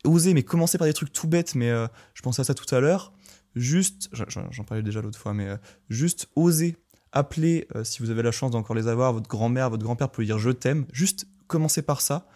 [0.05, 1.55] oser, mais commencer par des trucs tout bêtes.
[1.57, 3.13] Mais euh, je pensais à ça tout à l'heure.
[3.55, 5.59] Juste, j'en parlais déjà l'autre fois, mais
[5.91, 6.77] juste oser
[7.13, 10.21] appeler, euh, si vous avez la chance d'encore les avoir, votre grand-mère, votre grand-père pour
[10.21, 10.87] lui dire je t'aime.
[10.93, 12.27] Juste commencer par ça,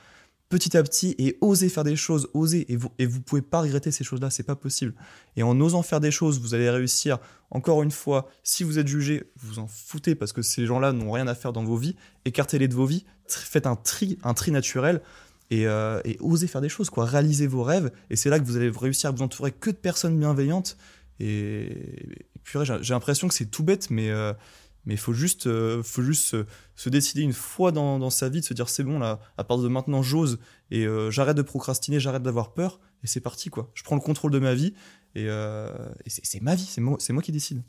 [0.48, 2.70] petit à petit, et oser faire des choses, oser.
[2.72, 4.94] Et vous, et vous pouvez pas regretter ces choses-là, c'est pas possible.
[5.36, 7.18] Et en osant faire des choses, vous allez réussir.
[7.50, 11.12] Encore une fois, si vous êtes jugé, vous en foutez parce que ces gens-là n'ont
[11.12, 11.96] rien à faire dans vos vies.
[12.24, 13.04] Écartez-les de vos vies.
[13.26, 15.00] Faites un tri, un tri naturel.
[15.50, 17.04] Et, euh, et osez faire des choses, quoi.
[17.04, 17.92] Réalisez vos rêves.
[18.10, 20.76] Et c'est là que vous allez réussir à vous entourer que de personnes bienveillantes.
[21.20, 24.32] Et, et j'ai j'ai l'impression que c'est tout bête, mais euh,
[24.86, 28.40] mais il faut juste, euh, faut juste se, se décider une fois dans, sa vie
[28.40, 30.38] de se dire c'est bon là, à partir de maintenant j'ose
[30.70, 33.70] et euh, j'arrête de procrastiner, j'arrête d'avoir peur et c'est parti quoi.
[33.74, 34.74] Je prends le contrôle de ma vie
[35.16, 35.68] et, euh,
[36.06, 37.62] c'est ma vie, c'est moi, qui décide.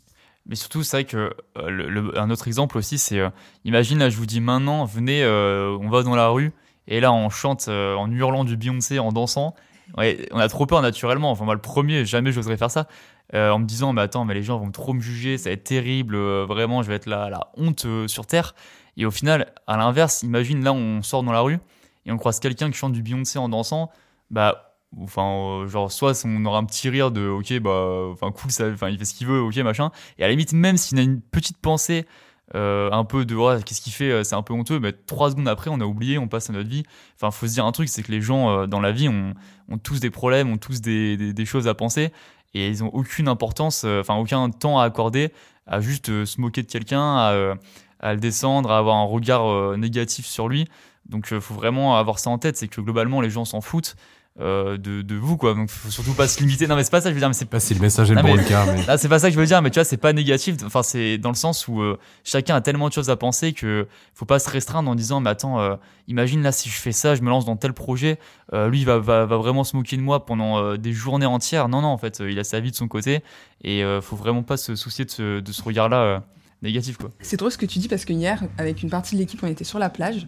[0.48, 3.30] Mais surtout, c'est vrai que euh, un autre exemple aussi, c'est euh,
[3.66, 6.52] imagine je vous dis maintenant, venez, euh, on va dans la rue
[6.88, 9.56] et là on chante euh, en hurlant du Beyoncé, en dansant.
[9.98, 11.32] Ouais, on a trop peur naturellement.
[11.32, 12.88] Enfin moi le premier, jamais j'oserais faire ça.
[13.34, 15.54] Euh, en me disant mais attends mais les gens vont trop me juger, ça va
[15.54, 18.56] être terrible, euh, vraiment je vais être la, la honte euh, sur terre.
[18.96, 21.60] Et au final, à l'inverse, imagine là on sort dans la rue
[22.06, 23.92] et on croise quelqu'un qui chante du Beyoncé en dansant,
[24.32, 28.70] bah enfin genre soit on aura un petit rire de ok bah enfin cool ça
[28.70, 29.92] enfin il fait ce qu'il veut ok machin.
[30.18, 32.06] Et à la limite même s'il a une petite pensée
[32.54, 35.70] un peu de ouais, qu'est-ce qu'il fait c'est un peu honteux mais trois secondes après
[35.70, 36.84] on a oublié on passe à notre vie.
[37.16, 39.34] Enfin faut se dire un truc c'est que les gens dans la vie ont,
[39.68, 42.14] ont tous des problèmes ont tous des, des choses à penser
[42.54, 45.32] et ils ont aucune importance euh, enfin aucun temps à accorder
[45.68, 47.56] à juste euh, se moquer de quelqu'un à, euh,
[48.00, 50.68] à le descendre à avoir un regard négatif sur lui.
[51.08, 53.96] Donc euh, faut vraiment avoir ça en tête c'est que globalement les gens s'en foutent
[54.40, 57.02] euh, de, de vous quoi donc faut surtout pas se limiter non mais c'est pas
[57.02, 58.44] ça que je veux dire mais c'est pas si le message est le bon mais-
[58.76, 60.58] mais Là, c'est pas ça que je veux dire, mais tu vois, c'est pas négatif.
[60.66, 63.88] Enfin, c'est dans le sens où euh, chacun a tellement de choses à penser que
[64.14, 65.76] faut pas se restreindre en disant, mais attends, euh,
[66.08, 68.20] imagine là si je fais ça, je me lance dans tel projet,
[68.54, 71.26] euh, lui il va, va, va vraiment se moquer de moi pendant euh, des journées
[71.26, 71.68] entières.
[71.68, 73.24] Non, non, en fait, euh, il a sa vie de son côté
[73.64, 76.20] et euh, faut vraiment pas se soucier de ce, de ce regard-là euh,
[76.62, 77.10] négatif, quoi.
[77.22, 79.48] C'est drôle ce que tu dis parce que hier, avec une partie de l'équipe, on
[79.48, 80.28] était sur la plage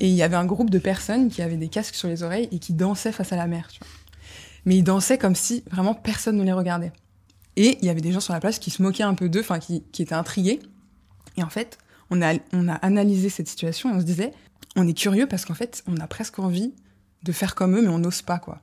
[0.00, 2.48] et il y avait un groupe de personnes qui avaient des casques sur les oreilles
[2.52, 3.68] et qui dansaient face à la mer.
[4.64, 6.92] Mais ils dansaient comme si vraiment personne ne les regardait.
[7.56, 9.40] Et il y avait des gens sur la plage qui se moquaient un peu d'eux,
[9.40, 10.60] enfin qui, qui étaient intrigués.
[11.36, 11.78] Et en fait,
[12.10, 14.32] on a, on a analysé cette situation et on se disait,
[14.76, 16.72] on est curieux parce qu'en fait, on a presque envie
[17.24, 18.60] de faire comme eux, mais on n'ose pas, quoi.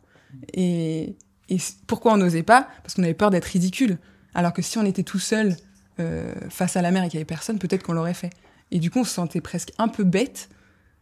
[0.53, 1.15] Et,
[1.49, 2.67] et pourquoi on n'osait pas?
[2.83, 3.97] Parce qu'on avait peur d'être ridicule.
[4.33, 5.57] Alors que si on était tout seul
[5.99, 8.31] euh, face à la mer et qu'il y avait personne, peut-être qu'on l'aurait fait.
[8.71, 10.49] Et du coup, on se sentait presque un peu bête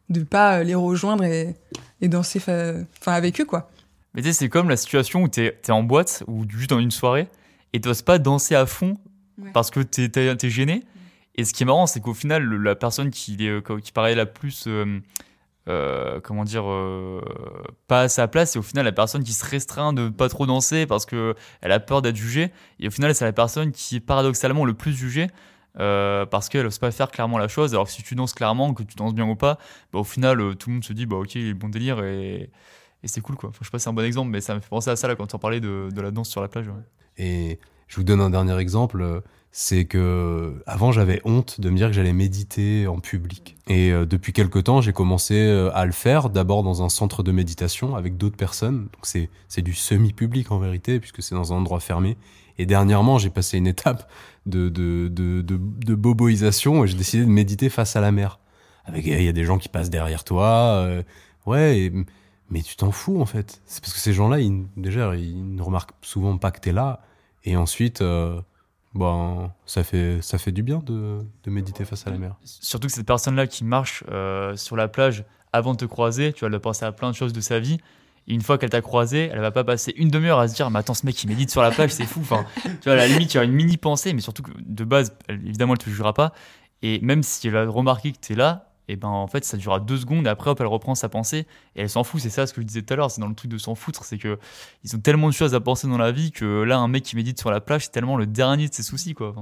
[0.09, 1.55] de pas les rejoindre et,
[2.01, 3.69] et danser enfin avec eux, quoi.
[4.13, 6.79] Mais tu sais, c'est comme la situation où t'es es en boîte ou juste dans
[6.79, 7.27] une soirée
[7.73, 8.95] et t'oses pas danser à fond
[9.41, 9.49] Ouais.
[9.51, 10.83] parce que t'es t'es gêné.
[11.33, 14.27] Et ce qui est marrant, c'est qu'au final, la personne qui, est, qui paraît la
[14.27, 14.99] plus, euh,
[15.67, 17.19] euh, comment dire, euh,
[17.87, 20.45] pas à sa place, c'est au final la personne qui se restreint de pas trop
[20.45, 22.51] danser parce que elle a peur d'être jugée.
[22.79, 25.25] Et au final, c'est la personne qui est paradoxalement le plus jugée.
[25.79, 28.73] Euh, parce qu'elle n'ose pas faire clairement la chose, alors que si tu danses clairement,
[28.73, 29.57] que tu danses bien ou pas,
[29.91, 32.49] bah, au final, euh, tout le monde se dit, bah ok, bon délire et,
[33.03, 33.49] et c'est cool quoi.
[33.49, 34.95] Enfin, je sais pas si c'est un bon exemple, mais ça me fait penser à
[34.95, 36.69] ça là quand on parlait de, de la danse sur la plage.
[37.17, 39.21] Et je vous donne un dernier exemple,
[39.55, 43.55] c'est que avant j'avais honte de me dire que j'allais méditer en public.
[43.67, 47.21] Et euh, depuis quelque temps, j'ai commencé euh, à le faire, d'abord dans un centre
[47.21, 48.85] de méditation avec d'autres personnes.
[48.85, 52.17] Donc c'est c'est du semi-public en vérité, puisque c'est dans un endroit fermé.
[52.57, 54.11] Et dernièrement, j'ai passé une étape
[54.47, 58.39] de, de, de, de, boboisation et j'ai décidé de méditer face à la mer.
[58.85, 60.83] Avec, il y a des gens qui passent derrière toi.
[60.87, 61.03] euh,
[61.45, 61.91] ouais,
[62.49, 63.61] mais tu t'en fous en fait.
[63.65, 67.01] C'est parce que ces gens-là, ils, déjà, ils ne remarquent souvent pas que t'es là.
[67.43, 68.41] Et ensuite, euh,
[68.93, 72.35] ben, ça fait, ça fait du bien de, de méditer face à la mer.
[72.43, 76.45] Surtout que cette personne-là qui marche euh, sur la plage avant de te croiser, tu
[76.45, 77.79] vas le penser à plein de choses de sa vie.
[78.27, 80.69] Et une fois qu'elle t'a croisé, elle va pas passer une demi-heure à se dire,
[80.69, 82.21] mais attends, ce mec il médite sur la plage, c'est fou.
[82.21, 84.83] Enfin, tu vois, à la limite, tu as une mini pensée, mais surtout que de
[84.85, 86.31] base, elle- évidemment, elle te jugera pas.
[86.81, 89.57] Et même si elle a remarqué que tu es là, et ben en fait, ça
[89.57, 90.25] durera deux secondes.
[90.25, 92.21] Et après, hop, elle reprend sa pensée et elle s'en fout.
[92.21, 93.11] C'est ça ce que je disais tout à l'heure.
[93.11, 94.37] C'est dans le truc de s'en foutre, c'est que
[94.83, 97.15] ils ont tellement de choses à penser dans la vie que là, un mec qui
[97.15, 99.33] médite sur la plage, c'est tellement le dernier de ses soucis, quoi.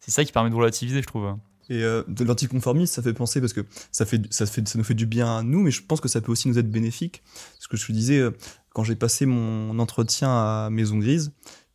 [0.00, 1.36] C'est ça qui permet de relativiser, je trouve.
[1.68, 4.84] Et euh, de l'anticonformisme, ça fait penser parce que ça fait, ça fait, ça nous
[4.84, 7.22] fait du bien à nous, mais je pense que ça peut aussi nous être bénéfique.
[7.60, 8.32] Ce que je te disais, euh,
[8.74, 11.32] quand j'ai passé mon entretien à Maison Grise,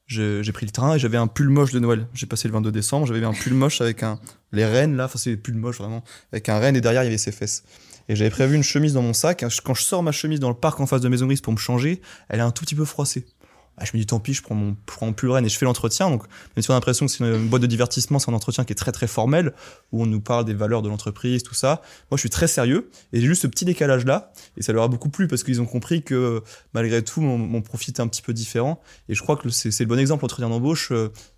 [0.07, 2.07] j'ai pris le train et j'avais un pull moche de Noël.
[2.13, 4.19] J'ai passé le 22 décembre, j'avais un pull moche avec un,
[4.51, 7.09] les rennes là, enfin c'est pull moche vraiment, avec un renne et derrière il y
[7.09, 7.63] avait ses fesses.
[8.07, 9.43] Et j'avais prévu une chemise dans mon sac.
[9.63, 11.57] Quand je sors ma chemise dans le parc en face de Maison Grise pour me
[11.57, 13.25] changer, elle est un tout petit peu froissée.
[13.77, 16.09] Ah, je me dis tant pis, je prends mon, prends renne et je fais l'entretien.
[16.09, 16.23] Donc,
[16.55, 18.71] même si on a l'impression que c'est une, boîte de divertissement, c'est un entretien qui
[18.71, 19.53] est très très formel
[19.91, 21.81] où on nous parle des valeurs de l'entreprise, tout ça.
[22.09, 24.83] Moi, je suis très sérieux et j'ai juste ce petit décalage là et ça leur
[24.83, 26.41] a beaucoup plu parce qu'ils ont compris que
[26.73, 28.81] malgré tout, mon, mon profil était un petit peu différent.
[29.09, 30.91] Et je crois que c'est le bon exemple l'entretien d'embauche.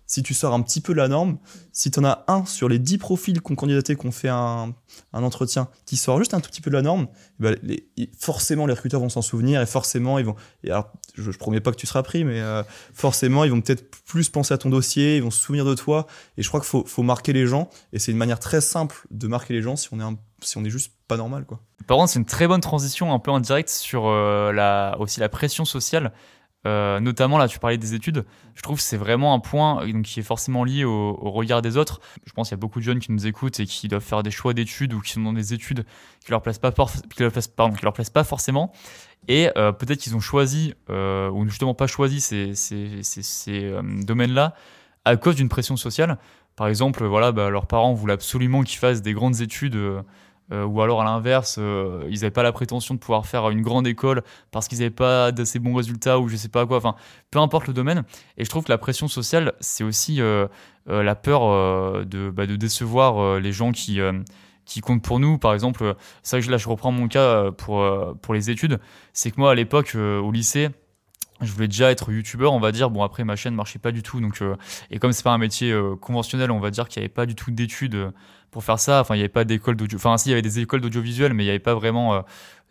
[0.08, 1.38] Si tu sors un petit peu la norme,
[1.70, 4.74] si tu en as un sur les 10 profils qu'on candidaté, qu'on fait un,
[5.12, 7.56] un entretien, qui sort juste un tout petit peu de la norme, eh ben,
[8.18, 10.34] forcément les recruteurs vont s'en souvenir et forcément ils vont.
[10.64, 10.72] Je,
[11.14, 12.62] je promets pas que tu seras pris, mais euh,
[12.94, 16.06] forcément ils vont peut-être plus penser à ton dossier, ils vont se souvenir de toi.
[16.38, 17.68] Et je crois qu'il faut, faut marquer les gens.
[17.92, 20.64] Et c'est une manière très simple de marquer les gens si on est, si on
[20.64, 21.60] est juste pas normal, quoi.
[21.86, 25.28] Par contre, c'est une très bonne transition un peu indirecte sur euh, la, aussi la
[25.28, 26.12] pression sociale.
[26.66, 28.24] Euh, notamment là, tu parlais des études.
[28.54, 32.00] Je trouve c'est vraiment un point donc, qui est forcément lié au, regard des autres.
[32.26, 34.22] Je pense qu'il y a beaucoup de jeunes qui nous écoutent et qui doivent faire
[34.22, 35.84] des choix d'études ou qui sont dans des études
[36.24, 38.72] qui leur plaisent pas, qui leur plaisent, pardon, qui leur plaisent pas forcément.
[39.28, 43.72] Et euh, peut-être qu'ils ont choisi euh, ou justement pas choisi ces, ces, ces, ces
[44.04, 44.54] domaines-là
[45.04, 46.18] à cause d'une pression sociale.
[46.56, 49.78] Par exemple, voilà, bah, leurs parents voulaient absolument qu'ils fassent des grandes études
[50.50, 53.60] euh, ou alors à l'inverse, euh, ils n'avaient pas la prétention de pouvoir faire une
[53.60, 56.78] grande école parce qu'ils n'avaient pas d'assez bons résultats ou je sais pas quoi.
[56.78, 56.94] Enfin,
[57.30, 58.04] peu importe le domaine.
[58.38, 60.46] Et je trouve que la pression sociale, c'est aussi euh,
[60.86, 64.00] la peur de, bah, de, décevoir les gens qui
[64.64, 65.38] qui comptent pour nous.
[65.38, 65.94] Par exemple,
[66.30, 67.86] que là je reprends mon cas pour,
[68.22, 68.78] pour les études.
[69.12, 70.70] C'est que moi à l'époque au lycée,
[71.40, 72.90] je voulais déjà être youtubeur, on va dire.
[72.90, 74.20] Bon, après, ma chaîne marchait pas du tout.
[74.20, 74.42] Donc,
[74.90, 77.34] et comme c'est pas un métier conventionnel, on va dire qu'il n'y avait pas du
[77.34, 78.12] tout d'études
[78.50, 79.00] pour faire ça.
[79.00, 79.96] Enfin, il n'y avait pas d'école d'audio.
[79.96, 82.20] Enfin, si, il y avait des écoles d'audiovisuel, mais il n'y avait pas vraiment euh,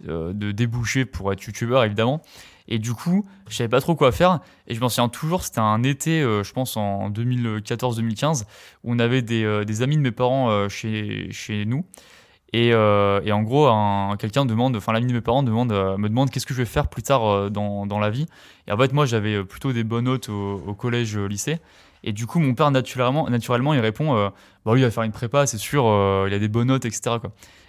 [0.08, 2.21] euh, de débouché pour être youtubeur, évidemment.
[2.67, 4.39] Et du coup, je savais pas trop quoi faire.
[4.67, 8.43] Et je m'en souviens toujours, c'était un été, euh, je pense en 2014-2015,
[8.84, 11.86] où on avait des, des, amis de mes parents chez, chez nous.
[12.54, 13.70] Et, et en gros,
[14.18, 16.88] quelqu'un demande, enfin l'ami de mes parents demande, me demande qu'est-ce que je vais faire
[16.88, 18.26] plus tard dans, dans la vie.
[18.68, 21.60] Et en fait, moi, j'avais plutôt des bonnes notes au, au collège, lycée.
[22.04, 24.30] Et du coup, mon père, naturellement, naturellement il répond euh,
[24.66, 26.86] Bah oui, il va faire une prépa, c'est sûr, euh, il a des bonnes notes,
[26.86, 27.18] etc.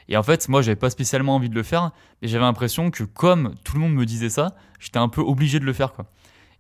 [0.08, 1.90] Et en fait, moi, j'avais pas spécialement envie de le faire,
[2.22, 5.58] mais j'avais l'impression que comme tout le monde me disait ça, j'étais un peu obligé
[5.60, 5.92] de le faire.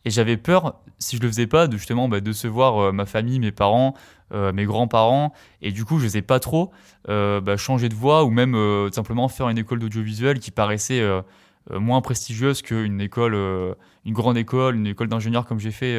[0.04, 3.40] Et j'avais peur, si je le faisais pas, de justement bah, décevoir euh, ma famille,
[3.40, 3.94] mes parents,
[4.32, 5.32] mes grands-parents.
[5.62, 6.70] Et du coup, je sais pas trop
[7.06, 8.56] bah, changer de voie ou même
[8.92, 11.02] simplement faire une école d'audiovisuel qui paraissait
[11.70, 13.34] moins prestigieuse qu'une école,
[14.04, 15.98] une grande école, une école d'ingénieur comme j'ai fait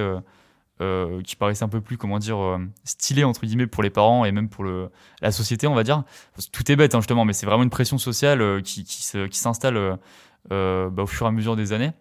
[0.82, 4.32] euh, qui paraissait un peu plus, comment dire, euh, entre guillemets pour les parents et
[4.32, 4.90] même pour le,
[5.22, 6.06] la société, on va dire.
[6.54, 9.38] tout est bête hein, justement, mais c'est vraiment une pression sociale euh, qui, qui, qui
[9.38, 9.98] s'installe
[10.50, 11.92] bah, au fur et à mesure des années.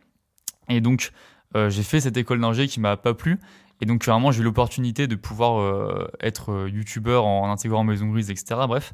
[0.68, 1.10] Et donc
[1.56, 3.40] j'ai fait cette école d'ingé qui m'a pas plu.
[3.80, 8.60] Et donc vraiment j'ai eu l'opportunité de pouvoir être youtubeur en, intégrant Maison Grise, etc.
[8.66, 8.92] Bref.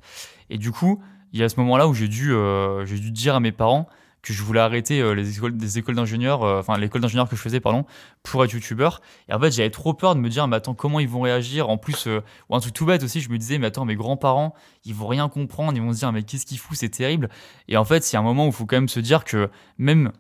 [0.51, 2.35] Et du coup, il y a ce moment-là où j'ai dû,
[2.85, 3.89] j'ai dû dire à mes parents
[4.25, 7.37] que je voulais arrêter euh, les écoles, des écoles d'ingénieurs, euh, enfin l'école d'ingénieurs que
[7.37, 7.85] je faisais, pardon,
[8.23, 9.01] pour être youtubeur.
[9.29, 11.69] Et en fait, j'avais trop peur de me dire, mais attends, comment ils vont réagir?
[11.69, 13.97] En plus, euh, ou un truc tout bête aussi, je me disais, mais attends, mes
[13.97, 17.29] grands-parents, ils vont rien comprendre, ils vont se dire, mais qu'est-ce qu'il fout, c'est terrible.
[17.69, 19.25] Et en fait, il y a un moment où il faut quand même se dire
[19.25, 20.11] que même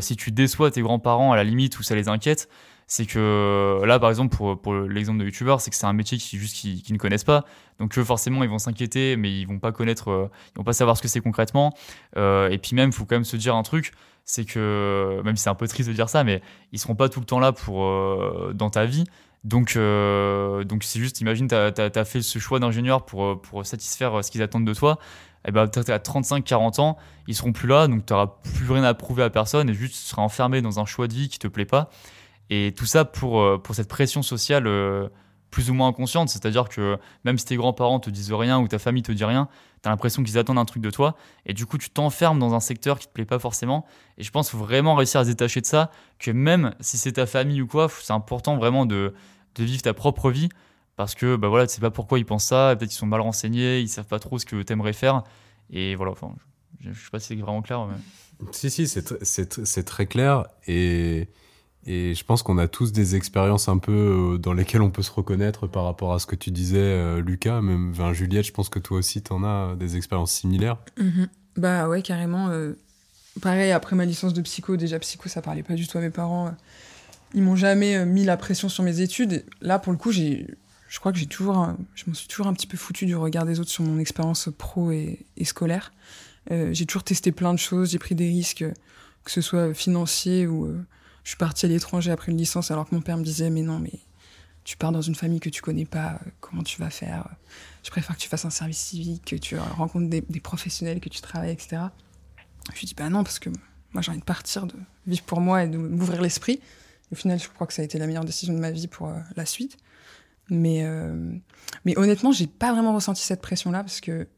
[0.00, 2.50] si tu déçois tes grands-parents à la limite où ça les inquiète,
[2.90, 6.18] c'est que là, par exemple, pour, pour l'exemple de youtubeur, c'est que c'est un métier
[6.18, 7.44] qui juste qui, ne connaissent pas.
[7.78, 10.96] Donc forcément, ils vont s'inquiéter, mais ils vont pas connaître, euh, ils vont pas savoir
[10.96, 11.72] ce que c'est concrètement.
[12.16, 13.92] Euh, et puis même, faut quand même se dire un truc,
[14.24, 17.08] c'est que même si c'est un peu triste de dire ça, mais ils seront pas
[17.08, 19.04] tout le temps là pour euh, dans ta vie.
[19.44, 24.32] Donc, donc c'est juste, imagine, tu as, fait ce choix d'ingénieur pour, pour satisfaire ce
[24.32, 24.98] qu'ils attendent de toi.
[25.44, 26.98] Et eh ben, tu à 35-40 ans,
[27.28, 29.94] ils seront plus là, donc tu n'auras plus rien à prouver à personne et juste
[29.94, 31.88] tu seras enfermé dans un choix de vie qui te plaît pas.
[32.50, 35.08] Et tout ça pour, euh, pour cette pression sociale euh,
[35.50, 36.28] plus ou moins inconsciente.
[36.28, 39.48] C'est-à-dire que même si tes grands-parents te disent rien ou ta famille te dit rien,
[39.82, 41.16] tu as l'impression qu'ils attendent un truc de toi.
[41.46, 43.86] Et du coup, tu t'enfermes dans un secteur qui te plaît pas forcément.
[44.18, 45.90] Et je pense qu'il faut vraiment réussir à se détacher de ça.
[46.18, 49.14] Que même si c'est ta famille ou quoi, c'est important vraiment de,
[49.54, 50.48] de vivre ta propre vie.
[50.96, 52.74] Parce que bah voilà, tu sais pas pourquoi ils pensent ça.
[52.76, 55.22] Peut-être qu'ils sont mal renseignés, ils savent pas trop ce que tu aimerais faire.
[55.70, 56.34] Et voilà, enfin,
[56.80, 57.86] je, je sais pas si c'est vraiment clair.
[57.86, 57.94] Mais...
[58.52, 60.46] Si, si, c'est très clair.
[60.66, 61.28] Et
[61.86, 65.02] et je pense qu'on a tous des expériences un peu euh, dans lesquelles on peut
[65.02, 67.62] se reconnaître par rapport à ce que tu disais, euh, Lucas.
[67.62, 70.76] Même Juliette, je pense que toi aussi, tu en as des expériences similaires.
[70.98, 71.28] Mhm.
[71.56, 72.48] Bah ouais, carrément.
[72.50, 72.74] Euh,
[73.40, 76.10] pareil, après ma licence de psycho, déjà psycho, ça parlait pas du tout à mes
[76.10, 76.54] parents.
[77.32, 79.44] Ils m'ont jamais mis la pression sur mes études.
[79.62, 80.48] là, pour le coup, j'ai,
[80.88, 83.46] je crois que j'ai toujours, je m'en suis toujours un petit peu foutu du regard
[83.46, 85.92] des autres sur mon expérience pro et scolaire.
[86.50, 88.64] j'ai toujours testé plein de choses, j'ai pris des risques,
[89.24, 90.68] que ce soit financiers ou
[91.24, 93.62] je suis partie à l'étranger après une licence alors que mon père me disait mais
[93.62, 94.00] non mais
[94.64, 97.28] tu pars dans une famille que tu connais pas, euh, comment tu vas faire?
[97.82, 101.20] Je préfère que tu fasses un service civique, que tu rencontres des, professionnels, que tu
[101.20, 101.82] travailles, etc.
[102.74, 103.50] Je lui dis bah non parce que
[103.92, 104.74] moi j'ai envie de partir, de
[105.06, 106.60] vivre pour moi et de m'ouvrir l'esprit.
[107.10, 109.08] Au final, je crois que ça a été la meilleure décision de ma vie pour
[109.08, 109.76] euh, la suite.
[110.48, 111.32] Mais, euh,
[111.84, 114.28] mais honnêtement, j'ai pas vraiment ressenti cette pression-là parce que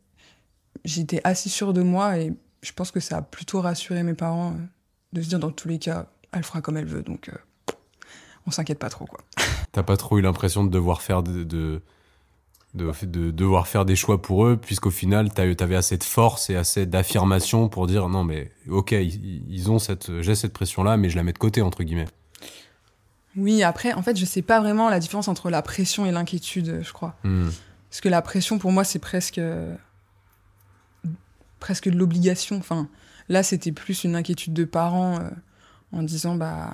[0.84, 4.56] j'étais assez sûre de moi et je pense que ça a plutôt rassuré mes parents
[5.12, 7.74] de se dire dans tous les cas, elle fera comme elle veut, donc euh,
[8.46, 9.20] on s'inquiète pas trop, quoi.
[9.72, 11.80] T'as pas trop eu l'impression de devoir faire de, de,
[12.74, 16.86] de, devoir faire des choix pour eux, puisqu'au final, t'avais assez de force et assez
[16.86, 21.22] d'affirmation pour dire non, mais ok, ils, ont cette, j'ai cette pression-là, mais je la
[21.22, 22.08] mets de côté, entre guillemets.
[23.36, 26.80] Oui, après, en fait, je sais pas vraiment la différence entre la pression et l'inquiétude,
[26.82, 27.16] je crois.
[27.24, 27.48] Hmm.
[27.88, 29.40] Parce que la pression, pour moi, c'est presque.
[31.60, 32.56] presque de l'obligation.
[32.56, 32.88] Enfin,
[33.28, 35.18] là, c'était plus une inquiétude de parents.
[35.18, 35.30] Euh,
[35.92, 36.70] en disant bah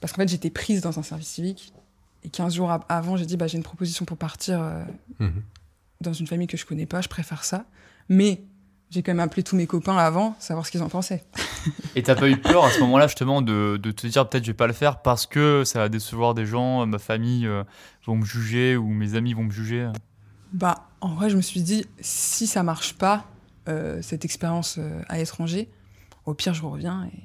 [0.00, 1.72] parce qu'en fait, j'étais prise dans un service civique.
[2.24, 4.84] Et 15 jours avant, j'ai dit, bah, j'ai une proposition pour partir euh,
[5.18, 5.42] Mhm.
[6.02, 7.64] dans une famille que je connais pas, je préfère ça.
[8.10, 8.42] Mais
[8.90, 11.24] j'ai quand même appelé tous mes copains avant, savoir ce qu'ils en pensaient.
[11.96, 14.50] Et t'as pas eu peur à ce moment-là justement de, de te dire peut-être je
[14.50, 17.64] vais pas le faire parce que ça va décevoir des gens, ma famille euh,
[18.04, 19.90] vont me juger ou mes amis vont me juger?
[20.52, 23.24] Bah, en vrai, je me suis dit, si ça marche pas,
[23.68, 25.70] euh, cette expérience euh, à l'étranger,
[26.26, 27.22] au pire, je reviens et,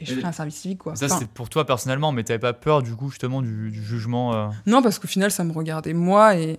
[0.00, 0.96] et je ferai un service civique, quoi.
[0.96, 3.82] Ça Enfin, c'est pour toi personnellement, mais t'avais pas peur du coup justement du, du
[3.84, 6.58] jugement euh, Non, parce qu'au final, ça me regardait moi et,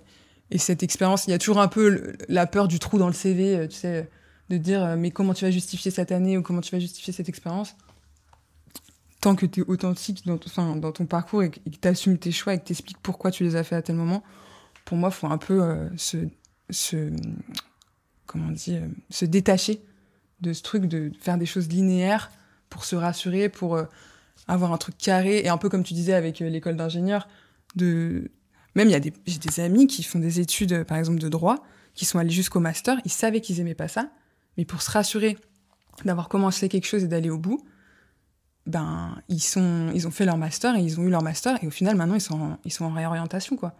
[0.50, 1.26] et cette expérience.
[1.26, 3.66] Il y a toujours un peu le- la peur du trou dans le CV, euh,
[3.68, 4.08] tu sais,
[4.48, 7.12] de dire euh, mais comment tu vas justifier cette année ou comment tu vas justifier
[7.12, 7.74] cette expérience?
[9.20, 12.18] Tant que tu es authentique dans, ton- enfin, dans ton parcours et que tu assumes
[12.18, 14.22] tes choix et que tu expliques pourquoi tu les as fait à tel moment,
[14.84, 16.18] pour moi, il faut un peu euh, se,
[16.70, 17.10] se,
[18.26, 19.80] comment on dit, euh, se détacher
[20.42, 22.30] de ce truc de faire des choses linéaires
[22.76, 23.84] pour se rassurer, pour euh,
[24.48, 27.26] avoir un truc carré et un peu comme tu disais avec euh, l'école d'ingénieur,
[27.74, 28.30] de
[28.74, 31.18] même il y a des j'ai des amis qui font des études euh, par exemple
[31.18, 34.10] de droit qui sont allés jusqu'au master ils savaient qu'ils aimaient pas ça
[34.58, 35.38] mais pour se rassurer
[36.04, 37.64] d'avoir commencé quelque chose et d'aller au bout
[38.66, 41.66] ben ils sont ils ont fait leur master et ils ont eu leur master et
[41.66, 43.74] au final maintenant ils sont en, ils sont en réorientation quoi.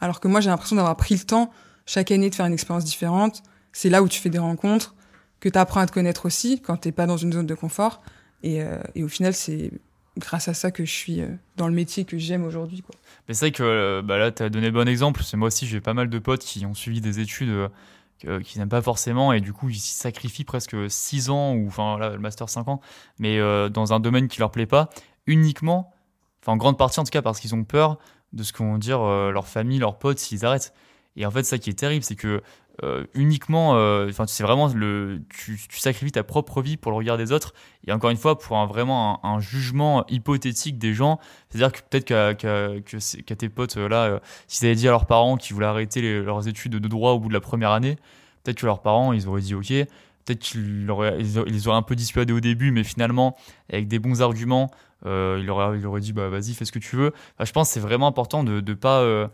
[0.00, 1.52] Alors que moi j'ai l'impression d'avoir pris le temps
[1.86, 3.44] chaque année de faire une expérience différente.
[3.72, 4.96] C'est là où tu fais des rencontres
[5.38, 8.02] que tu apprends à te connaître aussi quand t'es pas dans une zone de confort
[8.42, 9.70] et, euh, et au final c'est
[10.18, 12.94] grâce à ça que je suis euh, dans le métier que j'aime aujourd'hui quoi
[13.28, 15.22] Mais c'est vrai que euh, bah là, tu as donné bon exemple.
[15.22, 17.70] C'est moi aussi, j'ai pas mal de potes qui ont suivi des études
[18.18, 21.98] qu'ils n'aiment pas forcément et du coup, ils s'y sacrifient presque 6 ans ou enfin
[21.98, 22.80] là, le master 5 ans,
[23.18, 24.90] mais dans un domaine qui leur plaît pas,
[25.26, 25.92] uniquement,
[26.40, 27.98] enfin en grande partie en tout cas parce qu'ils ont peur
[28.32, 30.72] de ce qu'ont dire leur famille, leurs potes s'ils arrêtent.
[31.16, 32.42] Et en fait, ça qui est terrible, c'est que
[32.82, 37.18] euh, uniquement, euh, enfin, c'est vraiment le, tu, sacrifies ta propre vie pour le regard
[37.18, 37.52] des autres.
[37.86, 42.06] Et encore une fois, pour un, vraiment un, jugement hypothétique des gens, c'est-à-dire que peut-être
[42.06, 46.48] qu'à, tes potes euh, là, euh, s'ils dit à leurs parents qu'ils voulaient arrêter leurs
[46.48, 47.96] études de droit au bout de la première année,
[48.42, 49.68] peut-être que leurs parents ils auraient dit ok,
[50.24, 53.36] peut-être qu'ils auraient, ils auraient un peu dissuadés au début, mais finalement
[53.70, 54.70] avec des bons arguments,
[55.04, 57.12] ils auraient dit bah vas-y fais ce que tu veux.
[57.38, 59.28] Je pense que c'est vraiment important de de pas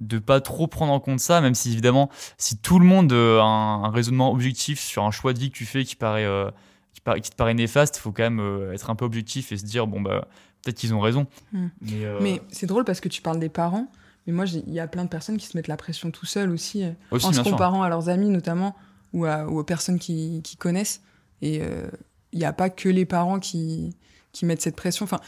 [0.00, 2.08] de pas trop prendre en compte ça, même si évidemment
[2.38, 5.50] si tout le monde euh, a un, un raisonnement objectif sur un choix de vie
[5.50, 6.50] que tu fais qui paraît euh,
[6.94, 9.52] qui, paraît- qui te paraît néfaste, il faut quand même euh, être un peu objectif
[9.52, 10.26] et se dire bon bah
[10.62, 11.26] peut-être qu'ils ont raison.
[11.52, 11.68] Hmm.
[11.80, 13.88] Mais, euh, Mais c'est drôle parce que tu parles des parents,
[14.26, 16.50] mais moi, il y a plein de personnes qui se mettent la pression tout seuls
[16.50, 17.50] aussi, aussi, en se sûr.
[17.52, 18.76] comparant à leurs amis notamment,
[19.12, 21.00] ou, à- ou aux personnes qui, qui connaissent.
[21.42, 21.62] Et
[22.32, 23.96] il n'y a pas que les parents qui,
[24.32, 25.04] qui mettent cette pression.
[25.04, 25.20] Enfin,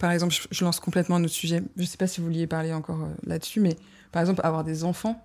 [0.00, 1.62] par exemple, je, je lance complètement un autre sujet.
[1.76, 3.76] Je ne sais pas si vous vouliez parler encore euh, là-dessus, mais
[4.12, 5.22] par exemple, avoir des enfants.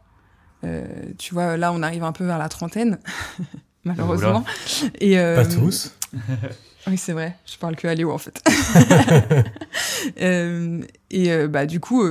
[0.63, 0.85] euh,
[1.17, 2.99] tu vois, là, on arrive un peu vers la trentaine,
[3.85, 4.45] malheureusement.
[4.99, 5.95] Et, euh, Pas tous.
[6.87, 7.35] oui, c'est vrai.
[7.45, 8.41] Je parle que à Léo, en fait.
[11.11, 12.03] Et bah, du coup,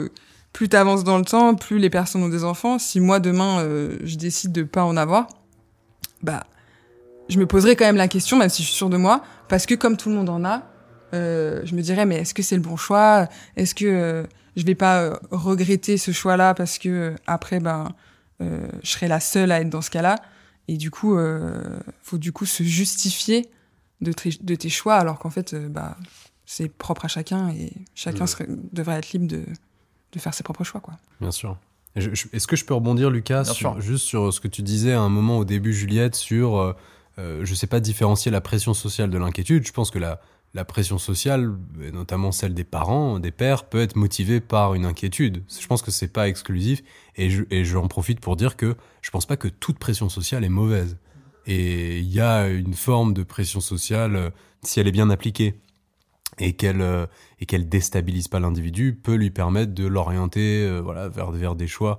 [0.52, 2.78] plus tu avances dans le temps, plus les personnes ont des enfants.
[2.78, 3.66] Si moi, demain,
[4.04, 5.28] je décide de pas en avoir,
[6.22, 6.44] bah,
[7.28, 9.66] je me poserai quand même la question, même si je suis sûre de moi, parce
[9.66, 10.62] que comme tout le monde en a,
[11.12, 13.28] je me dirais, mais est-ce que c'est le bon choix?
[13.56, 14.24] Est-ce que euh,
[14.56, 17.92] je vais pas euh, regretter ce choix-là parce que euh, après, ben,
[18.40, 20.16] euh, je serai la seule à être dans ce cas-là?
[20.68, 23.48] Et du coup, euh, faut du coup se justifier
[24.00, 25.96] de, tes- de tes choix, alors qu'en fait, euh, bah,
[26.46, 29.44] c'est propre à chacun et chacun serait- devrait être libre de,
[30.12, 30.94] de faire ses propres choix, quoi.
[31.20, 31.56] Bien sûr.
[31.94, 35.08] Est-ce que je peux rebondir, Lucas, sur- juste sur ce que tu disais à un
[35.10, 36.72] moment au début, Juliette, sur, euh,
[37.18, 39.66] euh, je sais pas différencier la pression sociale de l'inquiétude.
[39.66, 40.20] Je pense que la,
[40.54, 44.84] la pression sociale, et notamment celle des parents, des pères, peut être motivée par une
[44.84, 45.42] inquiétude.
[45.60, 46.82] Je pense que c'est pas exclusif.
[47.16, 50.50] Et je- j'en profite pour dire que je pense pas que toute pression sociale est
[50.50, 50.98] mauvaise.
[51.46, 54.30] Et il y a une forme de pression sociale, euh,
[54.62, 55.54] si elle est bien appliquée
[56.38, 57.06] et qu'elle euh,
[57.40, 61.66] et qu'elle déstabilise pas l'individu, peut lui permettre de l'orienter euh, voilà vers vers des
[61.66, 61.98] choix.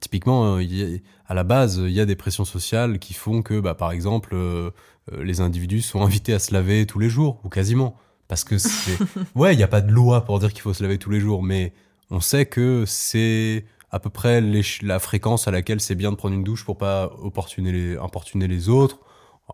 [0.00, 3.74] Typiquement, euh, à la base, il y a des pressions sociales qui font que, bah,
[3.74, 4.70] par exemple, euh,
[5.12, 7.96] euh, les individus sont invités à se laver tous les jours ou quasiment,
[8.28, 8.98] parce que c'est
[9.34, 11.20] ouais, il y a pas de loi pour dire qu'il faut se laver tous les
[11.20, 11.72] jours, mais
[12.10, 14.42] on sait que c'est à peu près
[14.82, 18.48] la fréquence à laquelle c'est bien de prendre une douche pour pas opportuner les, importuner
[18.48, 18.98] les autres.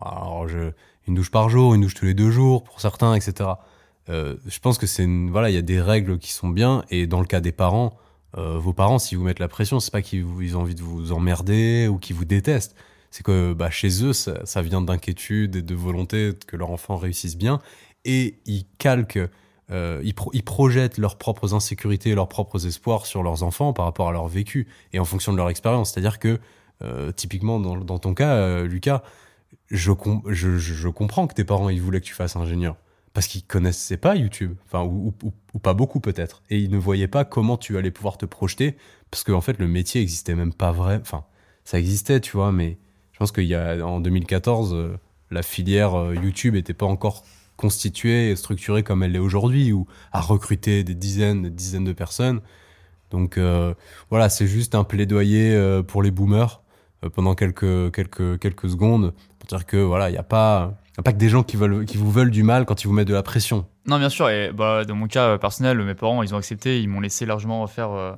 [0.01, 0.71] Alors, je,
[1.07, 3.51] une douche par jour, une douche tous les deux jours pour certains, etc.
[4.09, 6.83] Euh, je pense que c'est une- voilà, il y a des règles qui sont bien
[6.89, 7.93] et dans le cas des parents,
[8.37, 11.11] euh, vos parents, s'ils vous mettent la pression, c'est pas qu'ils ont envie de vous
[11.11, 12.75] emmerder ou qu'ils vous détestent.
[13.09, 17.35] C'est que bah, chez eux, ça, vient d'inquiétude et de volonté que leur enfant réussisse
[17.35, 17.59] bien
[18.05, 19.19] et ils calquent,
[19.69, 24.07] euh, ils, ils projettent leurs propres insécurités leurs propres espoirs sur leurs enfants par rapport
[24.07, 25.91] à leur vécu et en fonction de leur expérience.
[25.91, 26.39] C'est-à-dire que
[26.83, 29.03] euh, typiquement dans, dans ton cas, Lucas,
[29.69, 29.91] je,
[30.29, 32.77] je, je, je comprends que tes parents ils voulaient que tu fasses ingénieur
[33.13, 35.13] parce qu'ils connaissaient pas YouTube, enfin ou,
[35.59, 38.77] pas beaucoup peut-être, et ils ne voyaient pas comment tu allais pouvoir te projeter,
[39.09, 41.25] parce qu'en fait le métier existait même pas vrai, enfin
[41.65, 42.77] ça existait, tu vois, mais
[43.11, 44.97] je pense qu'il y a en 2014 euh,
[45.29, 47.23] la filière euh, YouTube était pas encore
[47.57, 51.93] constituée et structurée comme elle l'est aujourd'hui, ou à recruter des dizaines, des dizaines de
[51.93, 52.41] personnes.
[53.11, 53.73] Donc euh,
[54.09, 56.63] voilà, c'est juste un plaidoyer pour les boomers
[57.09, 60.73] pendant quelques quelques quelques secondes pour dire que voilà, il y a pas
[61.03, 63.07] pas que des gens qui veulent qui vous veulent du mal quand ils vous mettent
[63.07, 63.65] de la pression.
[63.87, 64.29] Non, bien sûr.
[64.29, 66.79] Et bah, dans mon cas euh, personnel, mes parents, ils ont accepté.
[66.81, 68.11] Ils m'ont laissé largement faire, euh,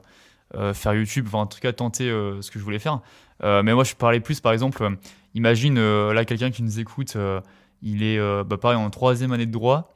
[0.56, 1.26] euh, faire YouTube.
[1.28, 3.00] Enfin, en tout cas, tenter euh, ce que je voulais faire.
[3.44, 4.90] Euh, mais moi, je parlais plus, par exemple, euh,
[5.36, 7.14] imagine euh, là quelqu'un qui nous écoute.
[7.16, 7.40] euh,
[7.82, 9.94] il est, euh, bah, pareil, en troisième année de droit.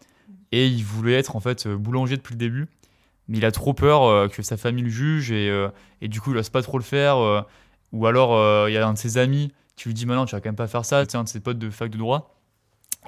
[0.54, 2.68] Et il voulait être, en fait, euh, boulanger depuis le début.
[3.28, 5.32] Mais il a trop peur euh, que sa famille le juge.
[5.32, 5.68] Et, euh,
[6.02, 7.18] et du coup, il n'ose pas trop le faire.
[7.94, 10.36] Ou alors, euh, il y a un de ses amis qui lui dit Maintenant, tu
[10.36, 11.04] vas quand même pas faire ça.
[11.08, 12.38] C'est un de ses potes de fac de droit.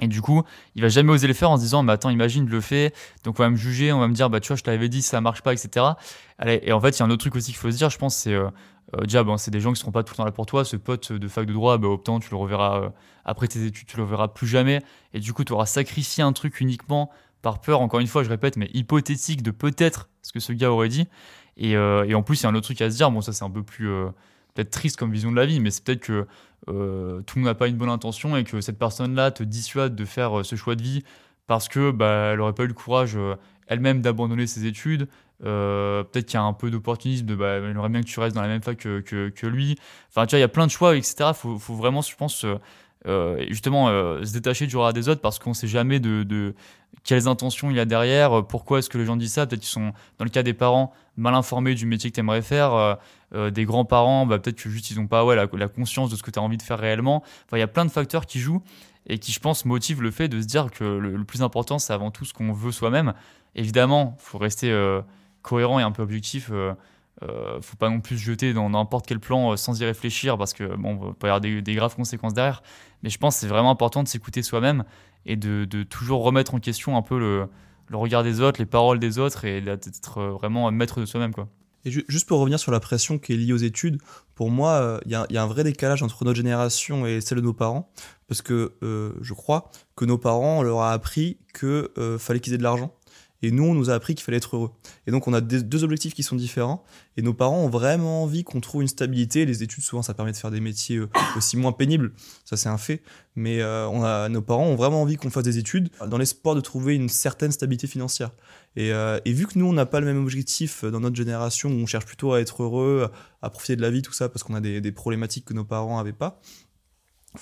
[0.01, 0.43] Et du coup,
[0.75, 2.93] il va jamais oser le faire en se disant, mais attends, imagine, je le fais,
[3.23, 5.01] donc on va me juger, on va me dire, bah tu vois, je t'avais dit,
[5.01, 5.85] ça marche pas, etc.
[6.37, 7.89] Allez, et en fait, il y a un autre truc aussi qu'il faut se dire,
[7.89, 8.49] je pense, c'est euh,
[8.95, 10.63] euh, déjà, bon, c'est des gens qui seront pas tout le temps là pour toi.
[10.63, 12.91] Ce pote de fac de droit, bah, autant tu le reverras
[13.25, 14.81] après tes études, tu le reverras plus jamais.
[15.13, 17.09] Et du coup, tu auras sacrifié un truc uniquement
[17.41, 20.71] par peur, encore une fois, je répète, mais hypothétique de peut-être ce que ce gars
[20.71, 21.07] aurait dit.
[21.57, 23.33] Et, et en plus, il y a un autre truc à se dire, bon, ça
[23.33, 23.89] c'est un peu plus
[24.53, 26.27] peut-être triste comme vision de la vie, mais c'est peut-être que
[26.67, 29.95] euh, tout le monde n'a pas une bonne intention et que cette personne-là te dissuade
[29.95, 31.03] de faire euh, ce choix de vie
[31.47, 33.35] parce que bah, elle aurait pas eu le courage euh,
[33.67, 35.07] elle-même d'abandonner ses études.
[35.39, 38.35] Peut-être qu'il y a un peu d'opportunisme de bah, il aimerait bien que tu restes
[38.35, 39.77] dans la même fac que, que, que lui.
[40.09, 41.31] Enfin, tu vois, il y a plein de choix, etc.
[41.33, 42.45] Faut, faut vraiment, je pense,
[43.07, 46.53] euh, justement euh, se détacher du regard des autres parce qu'on sait jamais de,
[47.05, 49.47] quelles intentions il y a derrière, euh, pourquoi est-ce que les gens disent ça.
[49.47, 52.41] Peut-être qu'ils sont, dans le cas des parents, mal informés du métier que tu aimerais
[52.41, 52.97] faire.
[53.33, 56.31] des grands-parents, bah, peut-être que juste ils n'ont pas ouais, la, conscience de ce que
[56.31, 57.23] tu as envie de faire réellement.
[57.45, 58.61] Enfin, il y a plein de facteurs qui jouent
[59.07, 61.79] et qui, je pense, motivent le fait de se dire que le, le plus important,
[61.79, 63.13] c'est avant tout ce qu'on veut soi-même.
[63.55, 64.73] Évidemment, il faut rester
[65.41, 66.51] cohérent et un peu objectif.
[67.23, 70.37] Euh, faut pas non plus se jeter dans n'importe quel plan euh, sans y réfléchir
[70.37, 72.63] parce que bon, peut y avoir des, graves conséquences derrière.
[73.03, 74.83] Mais je pense que c'est vraiment important de s'écouter soi-même
[75.25, 77.49] et de, toujours remettre en question un peu le,
[77.91, 81.33] regard des autres, les paroles des autres et d'être euh, vraiment maître de soi-même.
[81.33, 81.49] quoi.
[81.83, 83.97] Et ju- juste pour revenir sur la pression qui est liée aux études,
[84.35, 87.43] pour moi, euh, il y, a- un vrai décalage entre notre génération et celle de
[87.43, 87.91] nos parents,
[88.27, 92.57] parce que je crois que nos parents, on leur a appris que fallait qu'ils aient
[92.59, 92.93] de l'argent,
[93.41, 94.71] et nous, on nous a appris qu'il fallait être heureux.
[95.07, 96.83] Et donc, on a deux objectifs qui sont différents,
[97.15, 99.45] et nos parents ont vraiment envie qu'on trouve une stabilité.
[99.45, 102.11] Les études, souvent, ça permet de faire des métiers euh, aussi moins pénibles,
[102.43, 103.01] ça c'est un fait,
[103.35, 106.95] mais euh, nos parents ont vraiment envie qu'on fasse des études dans l'espoir de trouver
[106.95, 108.31] une certaine stabilité financière.
[108.75, 111.69] Et, euh, et vu que nous, on n'a pas le même objectif dans notre génération,
[111.69, 113.09] où on cherche plutôt à être heureux,
[113.41, 115.97] à profiter de la vie, tout ça, parce qu'on a des, problématiques que nos parents
[115.97, 116.41] n'avaient pas,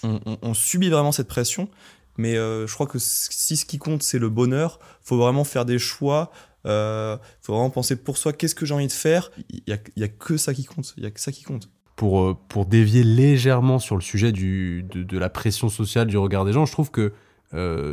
[0.03, 1.69] on subit vraiment cette pression.
[2.17, 5.65] Mais euh, je crois que si ce qui compte, c'est le bonheur, faut vraiment faire
[5.65, 6.31] des choix,
[6.65, 9.31] euh, faut vraiment penser pour soi, qu'est-ce que j'ai envie de faire?
[9.49, 11.31] Il y a, il y a que ça qui compte, il y a que ça
[11.31, 11.69] qui compte.
[11.95, 16.45] pour, euh, pour dévier légèrement sur le sujet du, de, la pression sociale du regard
[16.45, 17.13] des gens, je trouve que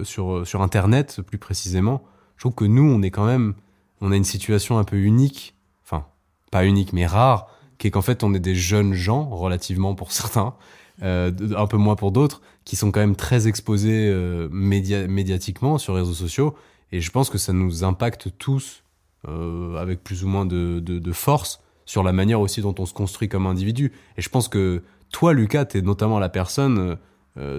[0.05, 2.03] sur, sur Internet, plus précisément,
[2.37, 3.55] je trouve que nous, on est quand même,
[4.01, 5.55] on a une situation un peu unique,
[5.85, 6.07] enfin,
[6.51, 7.47] pas unique, mais rare,
[7.79, 10.55] qui est qu'en fait, on est des jeunes gens, relativement pour certains,
[11.03, 15.78] euh, un peu moins pour d'autres, qui sont quand même très exposés euh, média- médiatiquement
[15.78, 16.55] sur les réseaux sociaux.
[16.92, 18.84] Et je pense que ça nous impacte tous
[19.26, 23.28] euh, avec plus ou moins de, force sur la manière aussi dont on se construit
[23.28, 23.92] comme individu.
[24.16, 26.97] Et je pense que toi, Lucas, t'es notamment la personne,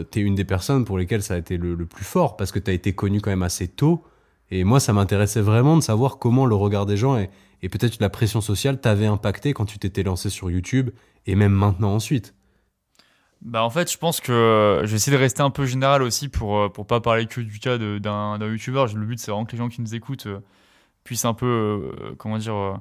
[0.09, 2.59] t'es une des personnes pour lesquelles ça a été le, le plus fort, parce que
[2.59, 4.03] t'as été connu quand même assez tôt.
[4.51, 7.29] Et moi, ça m'intéressait vraiment de savoir comment le regard des gens et,
[7.61, 10.91] et peut-être la pression sociale t'avait impacté quand tu t'étais lancé sur YouTube,
[11.25, 12.33] et même maintenant ensuite.
[13.41, 16.01] Bah en fait, je pense que euh, je vais essayer de rester un peu général
[16.01, 18.87] aussi pour euh, pour pas parler que du cas d'un youtubeur.
[18.87, 20.39] Le but c'est vraiment que les gens qui nous écoutent euh,
[21.03, 22.79] puissent un peu comment dire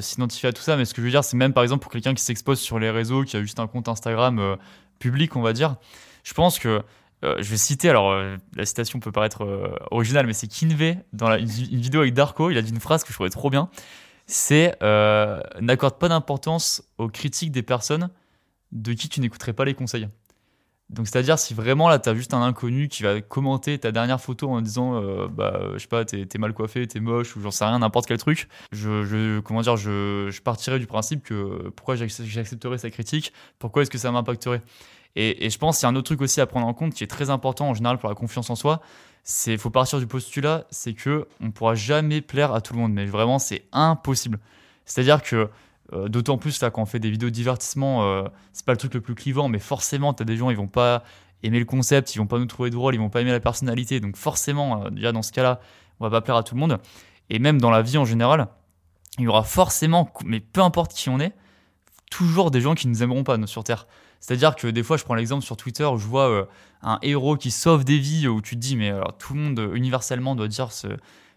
[0.00, 0.76] s'identifier à tout ça.
[0.76, 2.78] Mais ce que je veux dire, c'est même par exemple pour quelqu'un qui s'expose sur
[2.78, 4.56] les réseaux, qui a juste un compte Instagram
[4.98, 5.76] public, on va dire.
[6.24, 6.82] Je pense que
[7.22, 8.14] je vais citer, alors
[8.56, 9.46] la citation peut paraître
[9.90, 12.50] originale, mais c'est Kinvey dans une, une vidéo avec Darko.
[12.50, 13.68] Il a dit une phrase que je trouvais trop bien.
[14.26, 14.78] C'est
[15.60, 18.08] n'accorde pas d'importance aux critiques des personnes
[18.72, 20.08] de qui tu n'écouterais pas les conseils.
[20.90, 24.50] Donc c'est-à-dire si vraiment là t'as juste un inconnu qui va commenter ta dernière photo
[24.50, 27.64] en disant euh, bah je sais pas t'es mal coiffé t'es moche ou j'en sais
[27.64, 32.76] rien n'importe quel truc je, comment dire je, partirais du principe que pourquoi j'ac- j'accepterais
[32.76, 33.32] sa critique?
[33.58, 34.60] Pourquoi est-ce que ça m'impacterait?
[35.16, 36.92] Et, et je pense qu'il y a un autre truc aussi à prendre en compte
[36.92, 38.82] qui est très important en général pour la confiance en soi
[39.24, 42.92] c'est faut partir du postulat c'est que on pourra jamais plaire à tout le monde
[42.92, 44.40] mais vraiment c'est impossible.
[44.84, 45.48] C'est-à-dire que
[45.92, 48.78] euh, D'autant plus là quand on fait des vidéos de divertissement, euh, c'est pas le
[48.78, 51.02] truc le plus clivant, mais forcément t'as des gens ils vont pas
[51.42, 54.00] aimer le concept, ils vont pas nous trouver drôle, ils vont pas aimer la personnalité.
[54.00, 55.60] Donc forcément, euh, déjà dans ce cas-là,
[56.00, 56.78] on va pas plaire à tout le monde.
[57.30, 58.48] Et même dans la vie en général,
[59.18, 61.34] il y aura forcément, mais peu importe qui on est,
[62.10, 63.86] toujours des gens qui nous aimeront pas sur Terre.
[64.20, 66.48] C'est-à-dire que des fois, je prends l'exemple sur Twitter où je vois
[66.82, 69.70] un héros qui sauve des vies, où tu te dis, mais alors, tout le monde
[69.74, 70.88] universellement doit dire ce,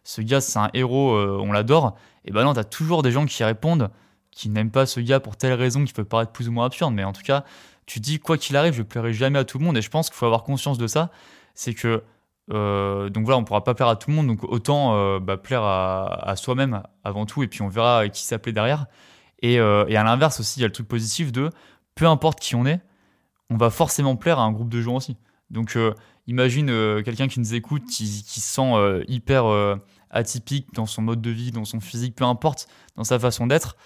[0.03, 1.95] ce gars, c'est un héros, on l'adore.
[2.25, 3.89] Et ben non, tu as toujours des gens qui répondent
[4.36, 6.93] qui n'aiment pas ce gars pour telle raison qui peut paraître plus ou moins absurde,
[6.93, 7.43] mais en tout cas,
[7.88, 10.09] tu dis quoi qu'il arrive, je plairai jamais à tout le monde, et je pense
[10.09, 11.09] qu'il faut avoir conscience de ça.
[11.55, 12.03] C'est que
[12.51, 15.38] euh, donc voilà, on pourra pas plaire à tout le monde, donc autant euh, bah,
[15.38, 18.86] plaire à, soi-même avant tout, et puis on verra qui s'appelait derrière.
[19.41, 21.49] Et, euh, et, à l'inverse aussi, il y a le truc positif de
[21.95, 22.81] peu importe qui on est,
[23.49, 25.17] on va forcément plaire à un groupe de gens aussi.
[25.49, 25.77] Donc
[26.27, 26.67] imagine
[27.03, 29.45] quelqu'un qui nous écoute, qui, qui se sent hyper
[30.09, 33.77] atypique dans son mode de vie, dans son physique, peu importe, dans sa façon d'être,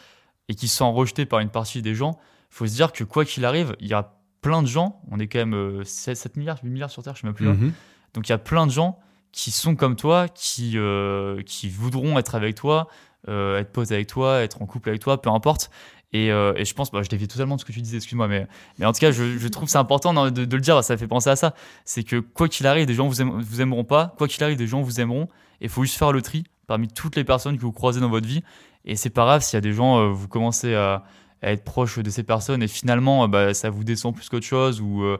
[0.50, 2.20] et qui se sent rejeté par une partie des gens
[2.52, 5.20] il faut se dire que quoi qu'il arrive, il y a plein de gens, on
[5.20, 7.66] est quand même 7, euh, milliards, 8 milliards sur Terre, je ne sais même plus.
[7.66, 7.74] Mhm.
[8.14, 9.00] Donc il y a plein de gens
[9.32, 12.88] qui sont comme toi, qui, euh, qui voudront être avec toi,
[13.28, 15.70] euh, être potes avec toi, être en couple avec toi, peu importe.
[16.12, 18.48] Et, et je pense, bah, je dévie totalement de ce que tu disais, excuse-moi, mais,
[18.80, 21.08] mais en tout cas, je, je trouve c'est important de, de, le dire, ça fait
[21.08, 21.54] penser à ça.
[21.86, 24.66] C'est que quoi qu'il arrive, des gens vous, vous aimeront pas, quoi qu'il arrive, des
[24.66, 25.26] gens vous aimeront,
[25.62, 28.10] et il faut juste faire le tri parmi toutes les personnes que vous croisez dans
[28.10, 28.42] votre vie.
[28.86, 31.04] Et c'est pas grave s'il y a des gens, vous commencez à,
[31.42, 34.82] être proche de ces personnes et finalement euh, bah, ça vous descend plus qu'autre chose
[34.82, 35.18] ou euh,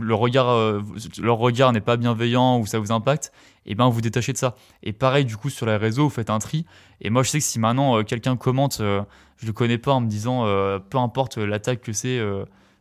[0.00, 0.82] le regard, euh,
[1.18, 3.32] leur regard n'est pas bienveillant ou ça vous impacte,
[3.64, 4.54] et ben vous détachez de ça.
[4.82, 6.66] Et pareil du coup sur les réseaux, vous faites un tri.
[7.00, 10.08] Et moi je sais que si maintenant quelqu'un commente, je le connais pas en me
[10.08, 10.44] disant
[10.90, 12.20] peu importe l'attaque que c'est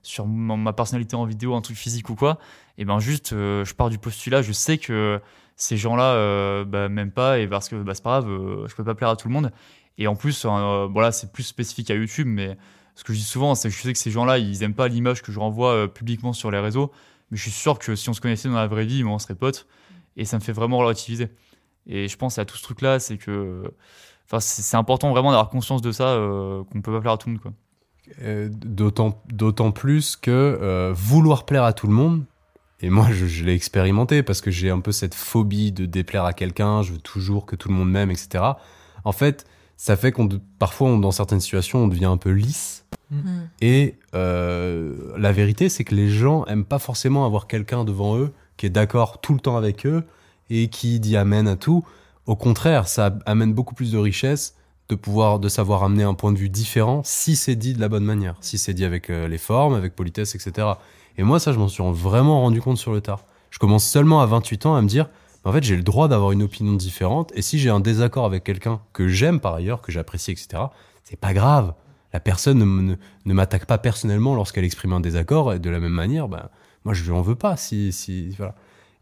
[0.01, 2.39] sur ma personnalité en vidéo, un truc physique ou quoi,
[2.77, 5.19] et ben juste je pars du postulat, je sais que
[5.55, 8.95] ces gens-là bah, même pas et parce que bah, c'est pas grave, je peux pas
[8.95, 9.51] plaire à tout le monde.
[9.99, 12.57] Et en plus, euh, voilà, c'est plus spécifique à YouTube, mais
[12.95, 14.87] ce que je dis souvent, c'est que je sais que ces gens-là, ils aiment pas
[14.87, 16.91] l'image que je renvoie euh, publiquement sur les réseaux,
[17.29, 19.35] mais je suis sûr que si on se connaissait dans la vraie vie, on serait
[19.35, 19.67] potes,
[20.15, 21.27] et ça me fait vraiment relativiser.
[21.85, 23.73] Et je pense à tout ce truc-là, c'est que,
[24.25, 27.27] enfin, c'est important vraiment d'avoir conscience de ça, euh, qu'on peut pas plaire à tout
[27.27, 27.51] le monde, quoi.
[28.49, 32.23] D'autant, d'autant plus que vouloir plaire à tout le monde,
[32.81, 36.25] et moi je, je l'ai expérimenté parce que j'ai un peu cette phobie de déplaire
[36.25, 38.43] à quelqu'un, je veux toujours que tout le monde m'aime, etc.
[39.03, 39.45] En fait,
[39.79, 40.27] ça fait qu'on
[40.59, 43.39] parfois dans certaines situations on devient un peu lisse mm.
[43.61, 48.33] et euh, la vérité c'est que les gens aiment pas forcément avoir quelqu'un devant eux
[48.57, 50.03] qui est d'accord tout le temps avec eux
[50.49, 51.85] et qui dit amen à tout
[52.25, 54.53] au contraire ça amène beaucoup plus de richesse
[54.89, 57.89] de pouvoir de savoir amener un point de vue différent si c'est dit de la
[57.89, 60.67] bonne manière si c'est dit avec euh, les formes avec politesse etc
[61.17, 64.21] et moi ça je m'en suis vraiment rendu compte sur le tard je commence seulement
[64.21, 65.09] à 28 ans à me dire
[65.45, 67.31] en fait, j'ai le droit d'avoir une opinion différente.
[67.35, 70.63] Et si j'ai un désaccord avec quelqu'un que j'aime par ailleurs, que j'apprécie, etc.,
[71.03, 71.73] c'est pas grave.
[72.13, 75.53] La personne ne, m'attaque pas personnellement lorsqu'elle exprime un désaccord.
[75.53, 76.49] Et de la même manière, ben,
[76.83, 77.55] moi, je lui en veux pas.
[77.55, 78.55] Si, si, voilà.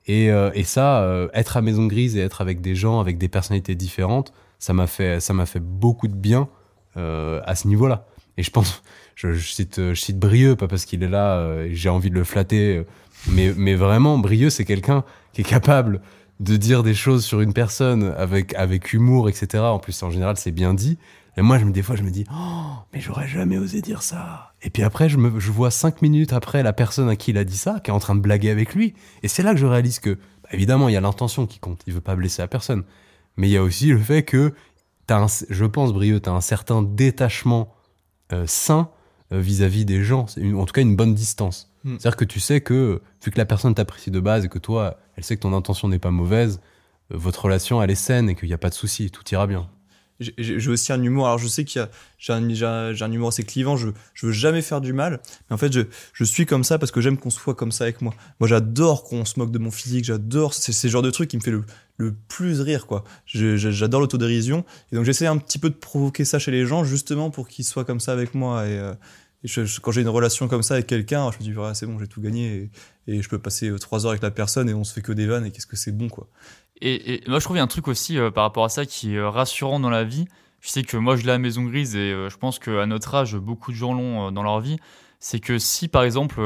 [0.05, 3.17] Et, euh, et ça, euh, être à Maison Grise et être avec des gens, avec
[3.17, 6.49] des personnalités différentes, ça m'a fait, ça m'a fait beaucoup de bien
[6.95, 8.07] euh, à ce niveau-là.
[8.37, 8.83] Et je pense,
[9.15, 12.83] je, cite, je cite Brieux, pas parce qu'il est là, j'ai envie de le flatter,
[13.29, 15.03] mais, mais vraiment, Brieux, c'est quelqu'un
[15.33, 16.01] qui est capable
[16.39, 19.63] de dire des choses sur une personne avec, avec humour, etc.
[19.63, 20.97] En plus, en général, c'est bien dit.
[21.35, 24.01] Et moi, je me, des fois, je me dis, oh, mais j'aurais jamais osé dire
[24.01, 24.53] ça.
[24.63, 27.37] Et puis après, je, me, je vois cinq minutes après la personne à qui il
[27.37, 28.95] a dit ça, qui est en train de blaguer avec lui.
[29.23, 31.81] Et c'est là que je réalise que, bah, évidemment, il y a l'intention qui compte.
[31.85, 32.83] Il veut pas blesser la personne.
[33.37, 34.53] Mais il y a aussi le fait que,
[35.09, 37.73] as un, je pense, Brieux, tu as un certain détachement
[38.33, 38.89] euh, sain
[39.31, 40.25] euh, vis-à-vis des gens.
[40.55, 41.71] en tout cas, une bonne distance.
[41.83, 41.97] Hmm.
[41.97, 44.99] C'est-à-dire que tu sais que, vu que la personne t'apprécie de base et que toi,
[45.15, 46.59] elle sait que ton intention n'est pas mauvaise,
[47.13, 49.47] euh, votre relation, elle est saine et qu'il n'y a pas de souci, tout ira
[49.47, 49.69] bien.
[50.19, 53.77] J'ai aussi un humour, alors je sais qu'il y a, j'ai un, humour assez clivant,
[53.77, 55.81] je, je veux jamais faire du mal, mais en fait je,
[56.13, 58.13] je suis comme ça parce que j'aime qu'on soit comme ça avec moi.
[58.39, 61.37] Moi j'adore qu'on se moque de mon physique, j'adore, c'est ce genre de truc qui
[61.37, 61.63] me fait le,
[61.97, 63.03] le plus rire quoi.
[63.25, 67.29] J'adore l'autodérision, et donc j'essaie un petit peu de provoquer ça chez les gens justement
[67.29, 68.93] pour qu'ils soient comme ça avec moi, et, euh,
[69.81, 72.07] quand j'ai une relation comme ça avec quelqu'un, je me dis, ah, c'est bon, j'ai
[72.07, 72.69] tout gagné.
[73.07, 75.11] Et, je peux passer euh, trois heures avec la personne et on se fait que
[75.11, 75.45] des vannes.
[75.45, 76.27] Et qu'est-ce que c'est bon, quoi.
[76.81, 78.85] Et, moi, je trouve qu'il y a un truc aussi euh, par rapport à ça
[78.85, 80.25] qui est euh, rassurant dans la vie.
[80.61, 83.35] Je sais que moi, je l'ai à Maison Grise et je pense qu'à notre âge,
[83.35, 84.77] beaucoup de gens l'ont dans leur vie.
[85.19, 86.41] C'est que si, par exemple,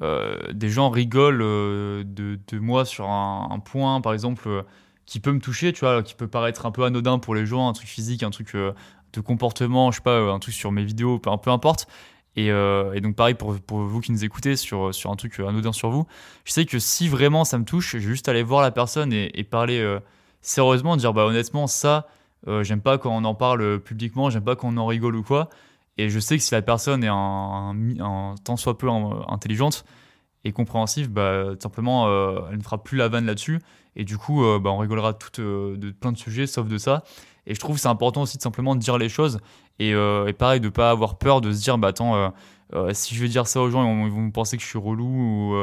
[0.00, 4.64] des gens rigolent de, moi sur un, point, par exemple,
[5.04, 7.68] qui peut me toucher, tu vois, qui peut paraître un peu anodin pour les gens,
[7.68, 11.18] un truc physique, un truc de comportement, je sais pas, un truc sur mes vidéos,
[11.18, 11.86] peu importe.
[12.38, 16.06] Euh, et, donc pareil pour, vous qui nous écoutez sur, un truc anodin sur vous,
[16.44, 19.12] je sais que si vraiment ça me touche, je vais juste aller voir la personne
[19.12, 20.00] et, parler euh,
[20.40, 22.08] sérieusement, dire bah honnêtement ça,
[22.48, 25.22] euh, j'aime pas quand on en parle publiquement, j'aime pas quand on en rigole ou
[25.22, 25.50] quoi.
[25.98, 28.88] Et je sais que si la personne est un, tant soit peu
[29.28, 29.84] intelligente,
[30.44, 33.60] et compréhensive, bah, simplement, euh, elle ne fera plus la vanne là-dessus.
[33.94, 37.04] Et du coup, euh, bah, on rigolera euh, de plein de sujets, sauf de ça.
[37.46, 39.38] Et je trouve que c'est important aussi de simplement dire les choses.
[39.78, 42.28] Et, euh, pareil, de pas avoir peur de se dire, bah attends, euh,
[42.74, 45.06] euh, si je vais dire ça aux gens, ils vont, penser que je suis relou
[45.06, 45.56] ou,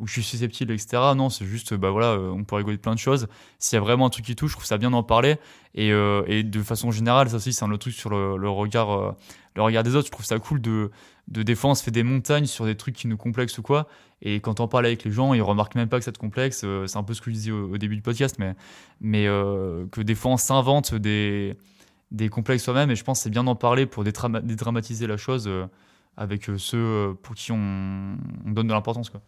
[0.00, 1.12] ou je suis susceptible, etc.
[1.16, 3.28] Non, c'est juste, bah voilà, on peut rigoler plein de choses.
[3.58, 5.36] S'il y a vraiment un truc qui touche, je trouve ça bien d'en parler.
[5.74, 9.14] Et, de façon générale, ça aussi, c'est un autre truc sur le, regard,
[9.54, 10.06] le regard des autres.
[10.06, 10.90] Je trouve ça cool de,
[11.28, 13.86] de on se fait des montagnes sur des trucs qui nous complexent ou quoi.
[14.22, 16.62] Et quand on parle avec les gens, ils remarquent même pas que te complexe.
[16.64, 18.38] Euh, c'est un peu ce que je disais au, début du podcast,
[19.00, 21.56] mais, euh, que des fois, on s'invente des,
[22.30, 22.90] complexes soi-même.
[22.90, 25.66] Et je pense que c'est bien d'en parler pour dédramatiser la chose euh,
[26.16, 29.10] avec ceux pour qui on, on donne de l'importance.
[29.10, 29.22] quoi.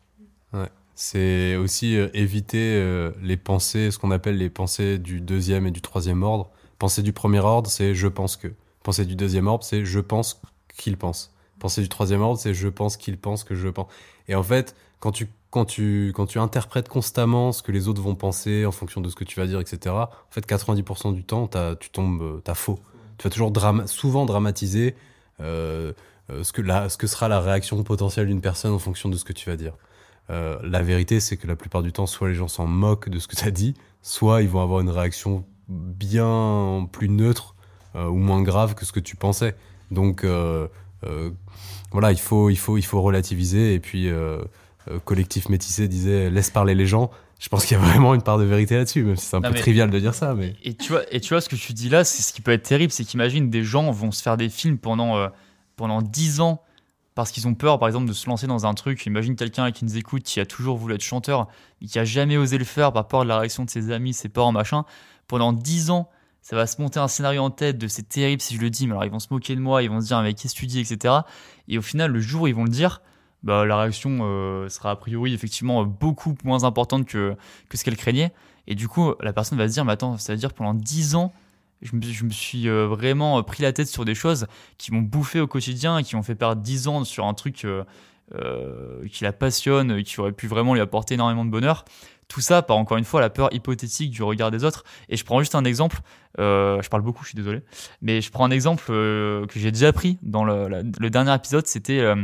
[0.95, 6.23] C'est aussi éviter les pensées, ce qu'on appelle les pensées du deuxième et du troisième
[6.23, 6.51] ordre.
[6.79, 8.49] Pensée du premier ordre, c'est je pense que.
[8.83, 10.43] Pensée du deuxième ordre, c'est je pense
[10.77, 11.33] qu'il pense.
[11.61, 13.87] Pensée du troisième ordre, c'est je pense qu'il pense que je pense.
[14.29, 18.01] Et en fait, quand tu, quand, tu, quand tu interprètes constamment ce que les autres
[18.01, 21.25] vont penser en fonction de ce que tu vas dire, etc., en fait, 90% du
[21.25, 21.49] temps,
[21.79, 22.79] tu tombes, euh, t'as faux.
[23.19, 23.53] Tu vas toujours
[23.87, 24.95] souvent dramatiser
[25.41, 25.93] euh,
[26.31, 29.25] euh, ce, que ce que sera la réaction potentielle d'une personne en fonction de ce
[29.25, 29.75] que tu vas dire.
[30.29, 33.29] La vérité, c'est que la plupart du temps, soit les gens s'en moquent de ce
[33.29, 37.55] que tu as dit, soit ils vont avoir une réaction bien plus neutre
[37.95, 39.55] ou moins grave que ce que tu pensais.
[39.91, 40.25] Donc
[41.91, 43.75] voilà, il faut, il, faut, il faut relativiser.
[43.75, 44.39] Et puis, euh,
[44.91, 47.11] euh, Collectif Métissé disait laisse parler les gens.
[47.41, 49.41] Je pense qu'il y a vraiment une part de vérité là-dessus, même si c'est un
[49.41, 50.35] Non, peu mais- trivial de dire ça.
[50.35, 50.55] Mais...
[50.63, 52.53] Et tu vois, et tu vois ce que tu dis là, c'est ce qui peut
[52.53, 55.29] être terrible, c'est qu'imagine des gens vont se faire des films pendant euh,
[55.77, 56.63] pendant 10 ans
[57.15, 59.05] parce qu'ils ont peur, par exemple, de se lancer dans un truc.
[59.05, 61.47] Imagine quelqu'un qui nous écoute, qui a toujours voulu être chanteur,
[61.81, 64.15] mais qui a jamais osé le faire par peur de la réaction de ses amis,
[64.15, 64.85] ses parents, machin.
[65.27, 66.09] Pendant 10 ans,
[66.43, 68.87] ça va se monter un scénario en tête de c'est terrible si je le dis,
[68.87, 70.61] mais alors ils vont se moquer de moi, ils vont se dire mais qu'est-ce que
[70.61, 71.15] tu dis, etc.
[71.69, 73.01] Et au final, le jour où ils vont le dire,
[73.45, 77.37] bah, la réaction euh, sera a priori effectivement beaucoup moins importante que,
[77.69, 78.33] que ce qu'elle craignait.
[78.67, 81.15] Et du coup, la personne va se dire, mais attends, ça veut dire pendant 10
[81.15, 81.33] ans,
[81.81, 84.47] je me, je me suis euh, vraiment euh, pris la tête sur des choses
[84.79, 87.67] qui m'ont bouffé au quotidien qui m'ont fait perdre 10 ans sur un truc
[89.11, 91.85] qui la passionne, qui aurait pu vraiment lui apporter énormément de bonheur.
[92.33, 94.85] Tout ça par encore une fois la peur hypothétique du regard des autres.
[95.11, 95.99] Et je prends juste un exemple,
[96.39, 97.61] euh, je parle beaucoup, je suis désolé,
[98.01, 101.35] mais je prends un exemple euh, que j'ai déjà pris dans le, la- le dernier
[101.35, 102.17] épisode, c'était euh,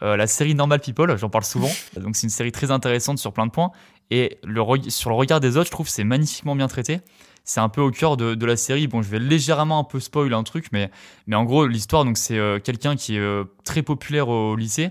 [0.00, 1.70] la série Normal People, j'en parle souvent.
[2.00, 3.72] Donc c'est une série très intéressante sur plein de points.
[4.10, 7.00] Et le, sur le regard des autres, je trouve que c'est magnifiquement bien traité.
[7.44, 8.86] C'est un peu au cœur de, de la série.
[8.86, 10.90] Bon, je vais légèrement un peu spoil un truc, mais,
[11.26, 14.90] mais en gros, l'histoire, donc c'est euh, quelqu'un qui est euh, très populaire au, lycée,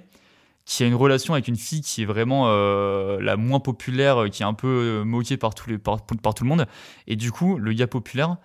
[0.68, 4.28] qui a une relation avec une fille qui est vraiment euh, la moins populaire, euh,
[4.28, 6.66] qui est un peu euh, moquée par, tous les, par, par tout le monde.
[7.08, 8.36] Et du coup, le gars populaire,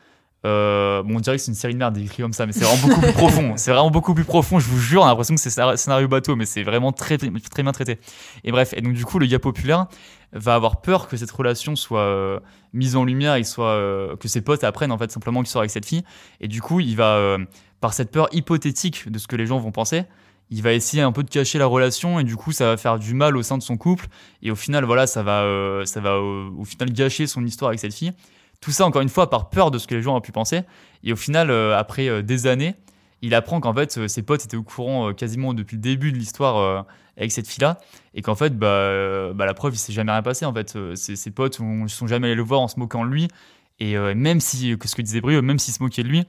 [0.46, 2.64] euh, bon, on dirait que c'est une série de merde écrit comme ça, mais c'est
[2.64, 3.52] vraiment beaucoup plus profond.
[3.56, 4.60] C'est vraiment beaucoup plus profond.
[4.60, 7.18] Je vous jure, on a l'impression que c'est scénar- scénario bateau, mais c'est vraiment très,
[7.18, 7.98] très bien traité.
[8.44, 9.86] Et bref, et donc du coup, le gars populaire
[10.32, 12.38] va avoir peur que cette relation soit euh,
[12.72, 15.72] mise en lumière, et soit que ses potes apprennent en fait simplement qu'il sort avec
[15.72, 16.04] cette fille.
[16.40, 17.36] Et du coup, il va,
[17.80, 20.04] par cette peur hypothétique de ce que les gens vont penser,
[20.52, 22.98] il va essayer un peu de cacher la relation et du coup ça va faire
[22.98, 24.06] du mal au sein de son couple.
[24.42, 27.70] Et au final voilà ça va euh, ça va euh, au final gâcher son histoire
[27.70, 28.12] avec cette fille.
[28.60, 30.60] Tout ça encore une fois par peur de ce que les gens ont pu penser.
[31.04, 32.74] Et au final euh, après des années
[33.22, 36.84] il apprend qu'en fait ses potes étaient au courant quasiment depuis le début de l'histoire
[37.16, 37.78] avec cette fille là
[38.14, 40.76] et qu'en fait bah, bah, la preuve il s'est jamais rien passé en fait.
[40.96, 43.28] Ses, potes ne sont jamais allés le voir en se moquant de lui.
[43.78, 46.24] Et même si que ce que disait Brio même s'il se moquait de lui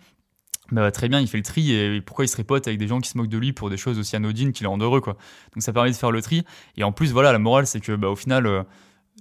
[0.82, 3.00] bah, très bien, il fait le tri et pourquoi il serait pote avec des gens
[3.00, 5.14] qui se moquent de lui pour des choses aussi anodines qui le rendent heureux quoi.
[5.54, 6.44] Donc ça permet de faire le tri
[6.78, 8.64] et en plus voilà la morale c'est que bah, au final euh,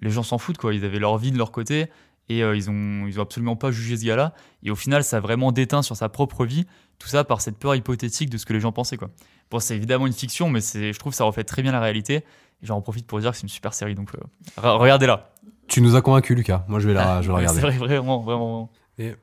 [0.02, 1.86] les gens s'en foutent quoi, ils avaient leur vie de leur côté
[2.28, 4.32] et euh, ils ont ils ont absolument pas jugé ce gars-là
[4.62, 6.66] et au final ça a vraiment déteint sur sa propre vie
[6.98, 9.10] tout ça par cette peur hypothétique de ce que les gens pensaient quoi.
[9.50, 12.14] Bon c'est évidemment une fiction mais c'est je trouve ça reflète très bien la réalité
[12.16, 12.22] et
[12.62, 15.28] j'en profite pour dire que c'est une super série donc euh, re- regardez-la.
[15.68, 16.64] Tu nous as convaincu, Lucas.
[16.68, 17.78] Moi, je vais la, je vais la C'est regarder.
[17.78, 18.70] vrai, vraiment vraiment.
[18.98, 19.14] Et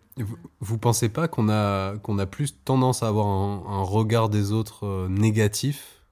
[0.59, 5.07] vous, pensez pas qu'on a, a plus tendance à avoir un, regard des autres euh,
[5.07, 6.03] négatif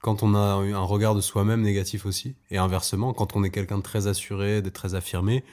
[0.00, 2.34] quand on a un regard de soi-même négatif aussi?
[2.50, 5.44] Et inversement, quand on est quelqu'un de très assuré, de très affirmé,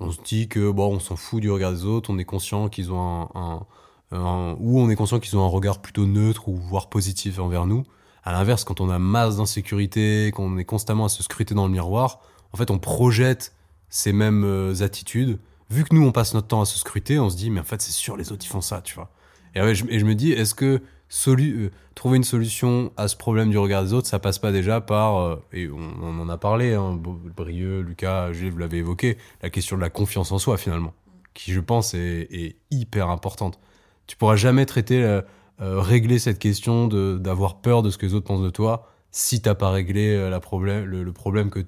[0.00, 2.68] on se dit que bon, on s'en fout du regard des autres, on est conscient
[2.68, 3.66] qu'ils ont un,
[4.12, 7.38] un- un- ou on est conscient qu'ils ont un regard plutôt neutre ou voire positif
[7.38, 7.84] envers nous.
[8.22, 11.72] À l'inverse, quand on a masse d'insécurité, qu'on est constamment à se scruter dans le
[11.72, 12.20] miroir,
[12.52, 13.54] en fait, on projette
[13.88, 15.38] ces mêmes euh, attitudes.
[15.70, 17.64] Vu que nous, on passe notre temps à se scruter, on se dit, mais en
[17.64, 19.10] fait, c'est sûr, les autres, ils font ça, tu vois.
[19.54, 20.82] Et, je, me dis, est-ce que
[21.28, 24.80] euh, trouver une solution à ce problème du regard des autres, ça passe pas déjà
[24.80, 27.00] par, euh, et on, en a parlé, hein,
[27.36, 30.92] Brieux, Lucas, Gilles, vous l'avez évoqué, la question de la confiance en soi, finalement,
[31.34, 33.60] qui, je pense, est, hyper importante.
[34.06, 35.22] Tu pourras jamais traiter, euh,
[35.60, 39.54] régler cette question d'avoir peur de ce que les autres pensent de toi si t'as
[39.54, 41.60] pas réglé la problème, le, le problème que,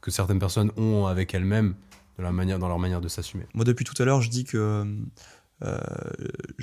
[0.00, 1.74] que certaines personnes ont avec elles-mêmes
[2.18, 3.46] de la manière, dans leur manière de s'assumer.
[3.54, 4.84] Moi, depuis tout à l'heure, je dis que
[5.64, 5.78] euh,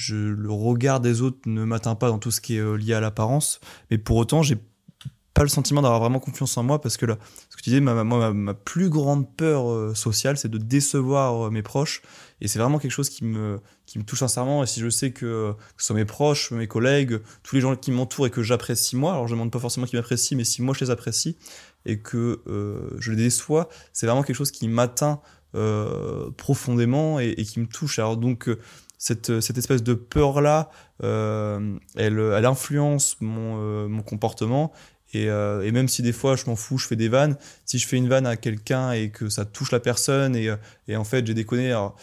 [0.10, 3.00] le regard des autres ne m'atteint pas dans tout ce qui est euh, lié à
[3.00, 4.58] l'apparence, mais pour autant, j'ai
[5.34, 7.18] pas le sentiment d'avoir vraiment confiance en moi parce que là,
[7.50, 11.50] ce que tu disais, ma, ma, ma plus grande peur euh, sociale, c'est de décevoir
[11.50, 12.04] mes proches.
[12.40, 14.62] Et c'est vraiment quelque chose qui me, qui me touche sincèrement.
[14.62, 17.76] Et si je sais que, que ce soit mes proches, mes collègues, tous les gens
[17.76, 20.44] qui m'entourent et que j'apprécie moi, alors je ne demande pas forcément qu'ils m'apprécient, mais
[20.44, 21.36] si moi je les apprécie
[21.86, 22.42] et que
[23.00, 25.22] je les déçois, c'est vraiment quelque chose qui m'atteint
[26.38, 28.00] profondément et, qui me touche.
[28.00, 28.50] Alors donc,
[28.98, 30.70] cette, cette espèce de peur-là,
[31.04, 34.72] euh, elle, influence mon, mon comportement
[35.14, 37.88] et, euh, même si des fois je m'en fous, je fais des vannes, si je
[37.88, 40.50] fais une vanne à quelqu'un et que ça touche la personne et,
[40.88, 41.96] et en fait j'ai déconné, alors,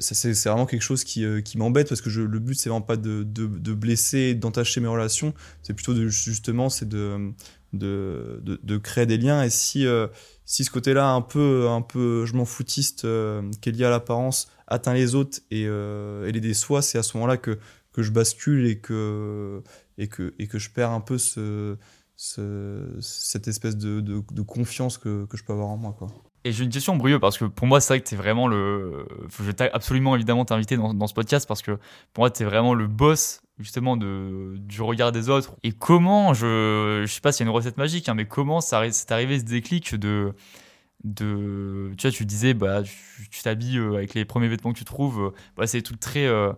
[0.00, 2.80] c'est vraiment quelque chose qui, euh, qui m'embête parce que je, le but c'est vraiment
[2.80, 7.32] pas de, de, de blesser, d'entacher mes relations, c'est plutôt de, justement c'est de,
[7.78, 10.08] de, de, créer des liens et si, euh,
[10.44, 13.90] si ce côté-là un peu, un peu je m'en foutiste euh, qui est lié à
[13.90, 17.58] l'apparence atteint les autres et, euh, et les déçoit, c'est à ce moment-là que,
[17.92, 19.62] que je bascule et que,
[19.98, 21.76] et, que, et que je perds un peu ce,
[22.16, 25.94] cette espèce de, de, de confiance que, que, je peux avoir en moi.
[25.98, 26.08] Quoi.
[26.44, 28.48] Et j'ai une question, Brieux, parce que pour moi, c'est vrai que tu es vraiment
[28.48, 29.06] le.
[29.38, 31.72] Je vais absolument évidemment t'inviter dans, dans, ce podcast parce que
[32.12, 35.54] pour moi, tu es vraiment le boss justement de, du regard des autres.
[35.62, 38.60] Et comment, je, je sais pas s'il y a une recette magique, hein, mais comment
[38.60, 38.76] c'est
[39.10, 40.34] arrivé ce déclic de.
[41.04, 42.82] de tu vois, tu disais, bah,
[43.30, 45.32] tu t'habilles euh, avec les premiers vêtements que tu trouves.
[45.56, 46.26] Bah, c'est tout très.
[46.26, 46.52] Euh,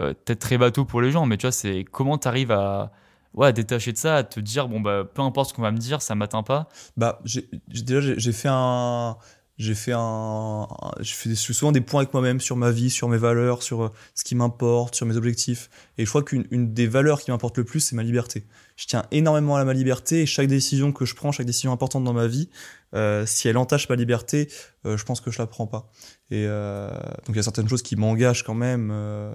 [0.00, 2.90] euh, peut-être très bateau pour les gens, mais tu vois, c'est comment tu arrives à
[3.34, 5.78] ouais, détacher de ça, à te dire, bon, bah, peu importe ce qu'on va me
[5.78, 9.16] dire, ça m'atteint pas Bah, j'ai, déjà, j'ai fait un.
[9.56, 10.66] J'ai fait un.
[10.98, 14.24] Je fais souvent des points avec moi-même sur ma vie, sur mes valeurs, sur ce
[14.24, 15.70] qui m'importe, sur mes objectifs.
[15.96, 18.46] Et je crois qu'une une des valeurs qui m'importe le plus, c'est ma liberté.
[18.74, 22.02] Je tiens énormément à ma liberté et chaque décision que je prends, chaque décision importante
[22.02, 22.48] dans ma vie,
[22.96, 24.48] euh, si elle entache ma liberté,
[24.86, 25.88] euh, je pense que je la prends pas.
[26.30, 26.90] Et euh,
[27.26, 29.32] donc il y a certaines choses qui m'engagent quand même, euh,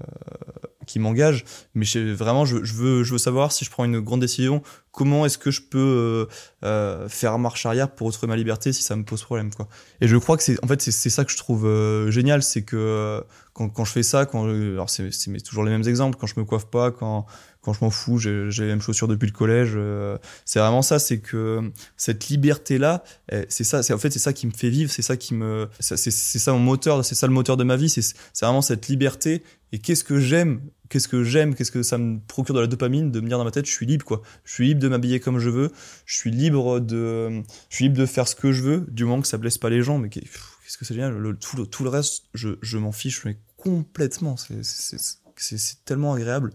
[0.87, 4.63] qui m'engagent, mais vraiment je, veux je veux savoir si je prends une grande décision,
[4.91, 6.27] comment est-ce que je peux
[6.63, 9.67] euh, faire marche arrière pour retrouver ma liberté si ça me pose problème quoi.
[10.01, 13.23] Et je crois que c'est en fait c'est ça que je trouve génial, c'est que
[13.53, 15.11] quand, quand je fais ça, quand alors c'est
[15.43, 17.27] toujours les mêmes exemples, quand je me coiffe pas, quand
[17.61, 19.73] quand je m'en fous, j'ai les mêmes chaussures depuis le collège.
[19.75, 24.19] Euh, c'est vraiment ça, c'est que cette liberté-là, eh, c'est ça, c'est en fait c'est
[24.19, 27.27] ça qui me fait vivre, c'est ça qui me, c'est ça mon moteur, c'est ça
[27.27, 29.43] le moteur de ma vie, c'est vraiment cette liberté.
[29.71, 33.11] Et qu'est-ce que j'aime, qu'est-ce que j'aime, qu'est-ce que ça me procure de la dopamine
[33.11, 35.19] de me dire dans ma tête, je suis libre quoi, je suis libre de m'habiller
[35.19, 35.71] comme je veux,
[36.05, 39.21] je suis libre de, je suis libre de faire ce que je veux, du moment
[39.21, 41.83] que ça blesse pas les gens, mais qu'est-ce que c'est génial, le, tout, le, tout
[41.83, 46.51] le reste, je, je m'en fiche mais complètement, c'est tellement agréable.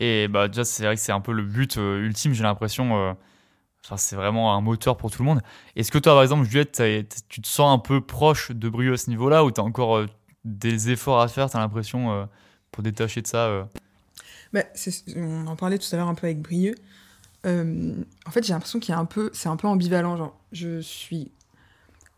[0.00, 2.98] Et bah, déjà, c'est vrai que c'est un peu le but euh, ultime, j'ai l'impression.
[2.98, 3.12] Euh,
[3.96, 5.40] c'est vraiment un moteur pour tout le monde.
[5.76, 6.82] Est-ce que toi, par exemple, Juliette,
[7.28, 9.96] tu te sens un peu proche de Brieux à ce niveau-là ou tu as encore
[9.96, 10.06] euh,
[10.44, 12.24] des efforts à faire, tu as l'impression, euh,
[12.70, 13.64] pour détacher de ça euh?
[14.52, 14.62] Bah,
[15.16, 16.74] On en parlait tout à l'heure un peu avec Brieux.
[17.44, 20.34] en fait, j'ai l'impression qu'il y a un peu, c'est un peu ambivalent.
[20.52, 21.30] Je suis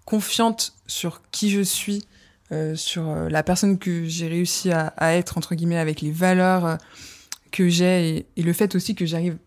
[0.04, 2.06] confiante sur qui je suis,
[2.74, 6.78] sur la personne que j'ai réussi à, être, entre guillemets, avec les valeurs
[7.50, 9.38] que j'ai et, le fait aussi que j'arrive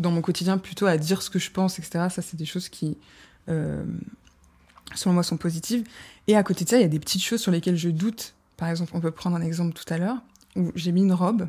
[0.00, 2.06] dans mon quotidien plutôt à dire ce que je pense, etc.
[2.10, 2.96] Ça, c'est des choses qui,
[3.48, 3.84] euh,
[4.94, 5.84] selon moi, sont positives.
[6.26, 8.34] Et à côté de ça, il y a des petites choses sur lesquelles je doute.
[8.56, 10.16] Par exemple, on peut prendre un exemple tout à l'heure
[10.56, 11.48] où j'ai mis une robe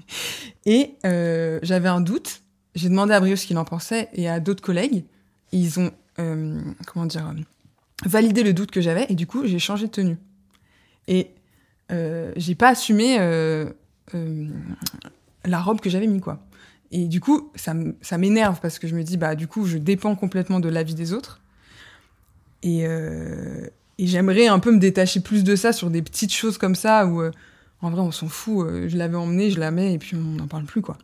[0.66, 2.40] et euh, j'avais un doute.
[2.74, 5.04] J'ai demandé à Brio ce qu'il en pensait et à d'autres collègues.
[5.52, 7.32] Ils ont, euh, comment dire,
[8.04, 10.18] validé le doute que j'avais et du coup, j'ai changé de tenue.
[11.06, 11.30] Et
[12.36, 13.18] j'ai pas assumé
[15.44, 16.40] la robe que j'avais mis, quoi.
[16.90, 19.78] Et du coup, ça, ça m'énerve parce que je me dis, bah, du coup, je
[19.78, 21.40] dépends complètement de l'avis des autres.
[22.62, 23.66] Et, euh,
[23.98, 27.06] et j'aimerais un peu me détacher plus de ça sur des petites choses comme ça
[27.06, 27.30] où, euh,
[27.82, 28.66] en vrai, on s'en fout.
[28.66, 30.96] Euh, je l'avais emmenée, je la mets et puis on n'en parle plus, quoi.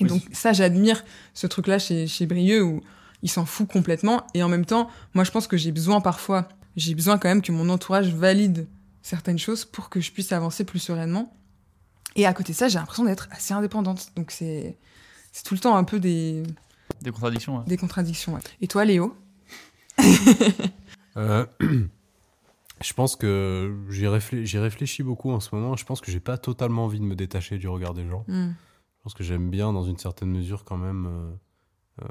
[0.00, 0.08] Et oui.
[0.08, 1.04] donc, ça, j'admire
[1.34, 2.80] ce truc-là chez, chez Brieux où
[3.22, 4.26] il s'en fout complètement.
[4.34, 7.42] Et en même temps, moi, je pense que j'ai besoin parfois, j'ai besoin quand même
[7.42, 8.66] que mon entourage valide
[9.02, 11.32] certaines choses pour que je puisse avancer plus sereinement.
[12.16, 14.08] Et à côté de ça, j'ai l'impression d'être assez indépendante.
[14.16, 14.76] Donc c'est
[15.32, 16.42] c'est tout le temps un peu des
[17.00, 17.58] des contradictions.
[17.58, 17.64] Ouais.
[17.66, 18.34] Des contradictions.
[18.34, 18.40] Ouais.
[18.60, 19.16] Et toi, Léo?
[21.16, 21.44] Euh,
[22.80, 25.76] Je pense que j'y réfléchis, réfléchis beaucoup en ce moment.
[25.76, 28.24] Je pense que j'ai pas totalement envie de me détacher du regard des gens.
[28.28, 28.50] Mm.
[28.52, 32.06] Je pense que j'aime bien, dans une certaine mesure, quand même, euh, euh,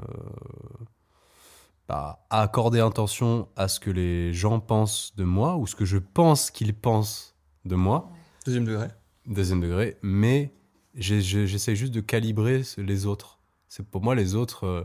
[1.88, 5.98] bah, accorder attention à ce que les gens pensent de moi ou ce que je
[5.98, 8.12] pense qu'ils pensent de moi.
[8.44, 8.88] Deuxième degré
[9.26, 10.52] deuxième degré, mais
[10.94, 13.38] j'essaie juste de calibrer les autres.
[13.68, 14.64] C'est pour moi les autres.
[14.64, 14.84] Euh,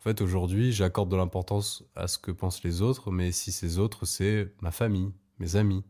[0.00, 3.78] En fait, aujourd'hui, j'accorde de l'importance à ce que pensent les autres, mais si ces
[3.78, 5.84] autres, c'est ma famille, mes amis.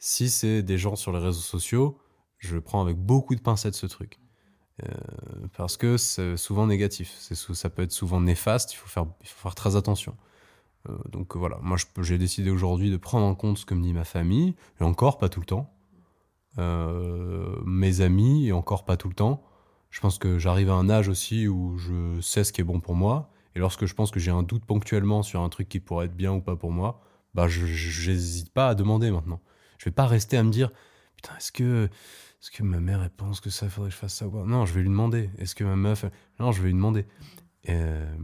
[0.00, 1.98] Si c'est des gens sur les réseaux sociaux,
[2.38, 4.18] je prends avec beaucoup de pincettes ce truc.
[4.82, 4.88] Euh,
[5.56, 7.14] parce que c'est souvent négatif.
[7.20, 10.16] C'est ça peut être souvent néfaste, il faut faire, il faut faire très attention.
[10.88, 13.92] Euh, donc voilà, moi j'ai décidé aujourd'hui de prendre en compte ce que me dit
[13.92, 15.72] ma famille, et encore pas tout le temps.
[16.56, 19.42] Euh, mes amis, et encore pas tout le temps.
[19.90, 22.80] Je pense que j'arrive à un âge aussi où je sais ce qui est bon
[22.80, 25.80] pour moi, et lorsque je pense que j'ai un doute ponctuellement sur un truc qui
[25.80, 27.00] pourrait être bien ou pas pour moi,
[27.34, 29.40] bah j'hésite pas à demander maintenant.
[29.78, 30.70] Je vais pas rester à me dire
[31.16, 31.88] putain est-ce que
[32.40, 34.64] est-ce que ma mère elle pense que ça faudrait que je fasse ça ou Non,
[34.64, 35.30] je vais lui demander.
[35.38, 36.04] Est-ce que ma meuf
[36.40, 37.06] non, je vais lui demander.
[37.68, 38.14] Euh,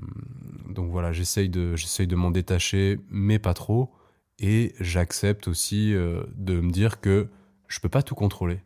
[0.69, 3.93] donc voilà, j'essaye de j'essaye de m'en détacher, mais pas trop,
[4.39, 7.29] et j'accepte aussi euh, de me dire que
[7.75, 8.61] je peux pas tout contrôler.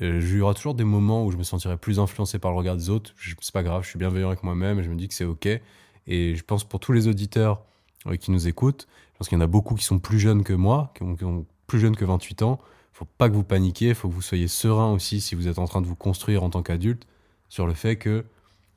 [0.00, 2.76] Il y aura toujours des moments où je me sentirai plus influencé par le regard
[2.76, 3.12] des autres.
[3.40, 5.48] C'est pas grave, je suis bienveillant avec moi-même et je me dis que c'est ok.
[6.06, 7.64] Et je pense pour tous les auditeurs
[8.06, 10.44] euh, qui nous écoutent, je pense qu'il y en a beaucoup qui sont plus jeunes
[10.44, 12.60] que moi, qui ont, plus jeunes que 28 ans.
[12.92, 15.66] Faut pas que vous paniquiez, faut que vous soyez serein aussi si vous êtes en
[15.66, 17.04] train de vous construire en tant qu'adulte
[17.48, 18.24] sur le fait que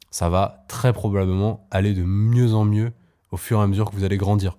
[0.09, 2.93] ça va très probablement aller de mieux en mieux
[3.30, 4.57] au fur et à mesure que vous allez grandir.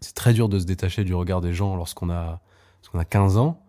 [0.00, 2.40] C'est très dur de se détacher du regard des gens lorsqu'on a,
[2.80, 3.63] lorsqu'on a 15 ans.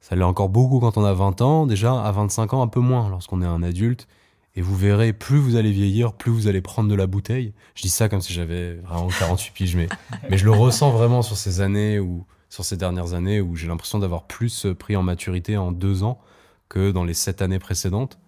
[0.00, 1.66] Ça l'est encore beaucoup quand on a 20 ans.
[1.66, 4.08] Déjà, à 25 ans, un peu moins lorsqu'on est un adulte.
[4.56, 7.52] Et vous verrez, plus vous allez vieillir, plus vous allez prendre de la bouteille.
[7.74, 9.88] Je dis ça comme si j'avais vraiment 48 piges, mais,
[10.30, 13.68] mais je le ressens vraiment sur ces années ou sur ces dernières années où j'ai
[13.68, 16.20] l'impression d'avoir plus pris en maturité en deux ans
[16.68, 18.18] que dans les sept années précédentes.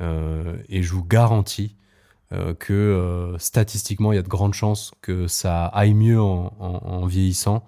[0.00, 1.76] Euh, et je vous garantis
[2.32, 7.06] euh, que euh, statistiquement, il y a de grandes chances que ça aille mieux en,
[7.06, 7.64] vieillissant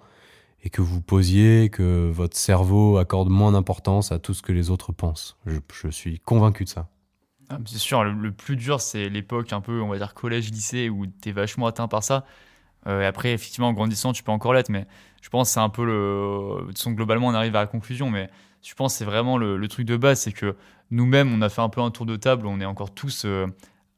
[0.63, 4.69] et que vous posiez, que votre cerveau accorde moins d'importance à tout ce que les
[4.69, 5.37] autres pensent.
[5.45, 6.89] Je, suis convaincu de ça.
[7.49, 11.05] Ah, C'est sûr, le, plus dur, c'est l'époque un peu, on va dire, collège-lycée, où
[11.07, 12.25] t'es vachement atteint par ça.
[12.87, 14.85] Euh, et après, effectivement, en grandissant, tu peux encore l'être, mais
[15.21, 16.67] je pense que c'est un peu le.
[16.71, 18.29] De globalement, on arrive à la conclusion, mais
[18.61, 20.55] je pense que c'est vraiment le, le truc de base, c'est que
[20.91, 23.47] nous-mêmes, on a fait un peu un tour de table, on est encore tous euh,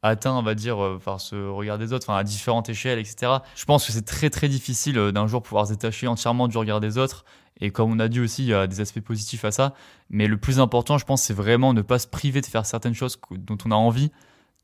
[0.02, 3.32] atteints, on va dire, euh, par ce regard des autres, enfin, à différentes échelles, etc.
[3.54, 6.58] Je pense que c'est très, très difficile euh, d'un jour pouvoir se détacher entièrement du
[6.58, 7.24] regard des autres.
[7.60, 9.74] Et comme on a dit aussi, il y a des aspects positifs à ça.
[10.10, 12.94] Mais le plus important, je pense, c'est vraiment ne pas se priver de faire certaines
[12.94, 14.10] choses dont on a envie.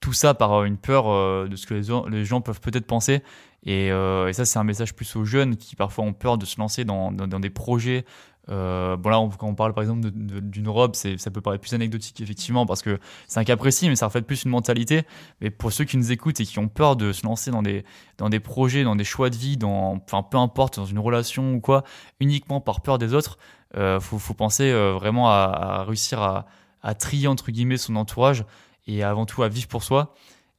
[0.00, 3.22] Tout ça par euh, une peur de ce que les, gens- peuvent peut-être penser.
[3.64, 3.90] Et,
[4.32, 7.12] ça, c'est un message plus aux jeunes qui parfois ont peur de se lancer dans-
[7.12, 8.04] dans des projets.
[8.50, 12.20] Euh, bon là, quand on parle par exemple d'une robe, ça peut paraître plus anecdotique
[12.20, 15.02] effectivement parce que c'est un cas précis, mais ça reflète plus une mentalité.
[15.40, 17.84] Mais pour ceux qui nous écoutent et qui ont peur de se lancer dans des,
[18.16, 21.54] dans des projets, dans des choix de vie, dans, enfin peu importe, dans une relation
[21.54, 21.84] ou quoi,
[22.20, 23.38] uniquement par peur des autres,
[23.76, 28.44] euh, faut, penser euh, vraiment à, réussir à, trier entre guillemets son entourage
[28.86, 30.14] et avant tout à vivre pour soi.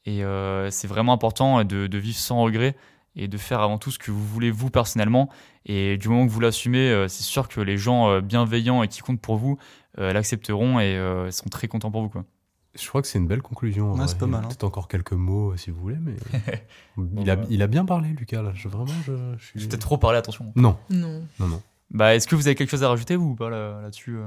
[0.05, 2.75] Et euh, c'est vraiment important de vivre sans regret
[3.22, 5.30] et de faire avant tout ce que vous voulez vous personnellement.
[5.65, 8.88] Et du moment que vous l'assumez, euh, c'est sûr que les gens euh, bienveillants et
[8.88, 9.57] qui comptent pour vous
[9.99, 12.09] euh, l'accepteront et euh, seront très contents pour vous.
[12.09, 12.24] Quoi.
[12.80, 13.93] Je crois que c'est une belle conclusion.
[13.93, 14.47] Ouais, c'est pas mal, hein.
[14.47, 16.13] Peut-être encore quelques mots si vous voulez, mais
[17.22, 18.41] il, a, il a bien parlé, Lucas.
[18.41, 18.51] Là.
[18.55, 19.59] Je, vraiment, je, je suis.
[19.59, 20.51] J'ai peut-être trop parlé, attention.
[20.55, 21.22] Non, Non.
[21.39, 21.61] non, non.
[21.91, 24.26] Bah, Est-ce que vous avez quelque chose à rajouter vous ou pas là- là-dessus euh?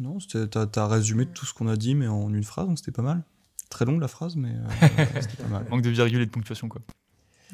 [0.00, 2.78] Non, c'était- t'as as résumé tout ce qu'on a dit, mais en une phrase, donc
[2.78, 3.22] c'était pas mal.
[3.70, 5.66] Très longue la phrase, mais euh, c'était pas mal.
[5.70, 6.68] Manque de virgule et de ponctuation.
[6.68, 6.80] Quoi.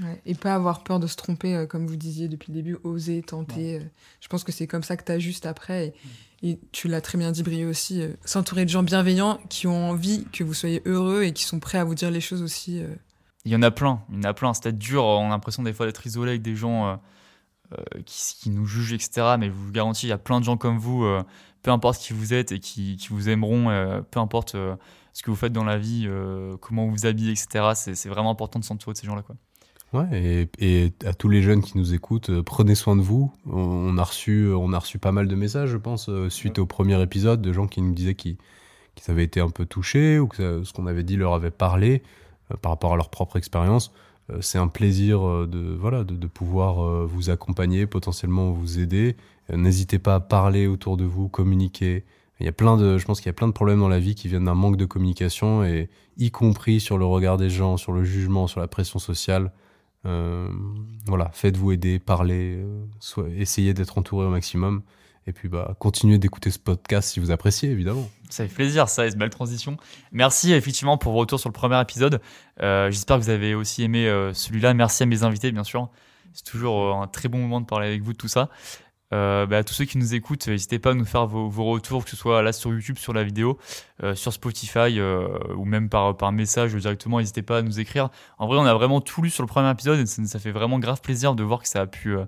[0.03, 2.79] Ouais, Et pas avoir peur de se tromper, euh, comme vous disiez depuis le début,
[2.85, 3.77] oser, tenter.
[3.77, 3.85] euh,
[4.21, 5.95] je pense que c'est comme ça que tu ajustes après.
[6.43, 9.67] Et, et tu l'as très bien dit, Brio aussi, euh, s'entourer de gens bienveillants qui
[9.67, 12.41] ont envie que vous soyez heureux et qui sont prêts à vous dire les choses
[12.41, 12.83] aussi.
[13.45, 14.55] Il y en a plein, il y en a plein.
[14.55, 16.99] C'est peut-être dur, on a l'impression des fois d'être isolé avec des gens
[18.07, 19.35] qui, qui nous jugent, etc.
[19.39, 21.05] Mais je vous garantis, il y a plein de gens comme vous,
[21.63, 24.53] peu importe qui vous êtes et qui, qui vous aimeront, peu importe
[25.13, 26.09] ce que vous faites dans la vie,
[26.61, 27.71] comment vous vous habillez, etc.
[27.75, 29.23] C'est c'est vraiment important de s'entourer de ces gens-là.
[29.23, 29.37] Quoi.
[29.93, 30.07] Ouais,
[30.61, 33.32] et, et à tous les jeunes qui nous écoutent, euh, prenez soin de vous.
[33.47, 36.61] On, on a reçu, on a reçu pas mal de messages, je pense, euh, suite
[36.61, 38.36] au premier épisode, de gens qui nous disaient qu'ils
[39.09, 42.03] avaient été un peu touchés ou que ça- ce qu'on avait dit leur avait parlé
[42.53, 43.93] euh, par rapport à leur propre expérience.
[44.30, 48.78] Euh, C'est un plaisir euh, de, voilà, de, de pouvoir euh, vous accompagner, potentiellement vous
[48.78, 49.16] aider.
[49.53, 52.05] Euh, N'hésitez pas à parler autour de vous, communiquer.
[52.38, 53.99] Il y a plein de, je pense qu'il y a plein de problèmes dans la
[53.99, 57.76] vie qui viennent d'un manque de communication et y compris sur le regard des gens,
[57.76, 59.53] sur le jugement, sur la pression sociale.
[60.07, 60.49] Euh,
[61.07, 64.83] voilà, faites-vous aider, parlez, euh, essayez d'être entouré au maximum.
[65.27, 68.09] Et puis, bah, continuez d'écouter ce podcast si vous appréciez, évidemment.
[68.31, 69.77] Ça fait plaisir, ça, et c'est une belle transition.
[70.13, 72.21] Merci effectivement pour vos retours sur le premier épisode.
[72.63, 74.73] Euh, J'espère que vous avez aussi aimé celui-là.
[74.75, 75.91] Merci à mes invités, bien sûr.
[76.33, 78.49] C'est toujours un très bon moment de parler avec vous de tout ça.
[79.13, 81.65] Euh, bah, à tous ceux qui nous écoutent, n'hésitez pas à nous faire vos, vos,
[81.65, 83.59] retours, que ce soit là sur YouTube, sur la vidéo,
[84.05, 87.19] euh, sur Spotify euh, ou même par, par message directement.
[87.19, 88.11] N'hésitez pas à nous écrire.
[88.39, 90.53] En vrai, on a vraiment tout lu sur le premier épisode et ça, ça fait
[90.53, 92.25] vraiment grave plaisir de voir que ça a pu euh,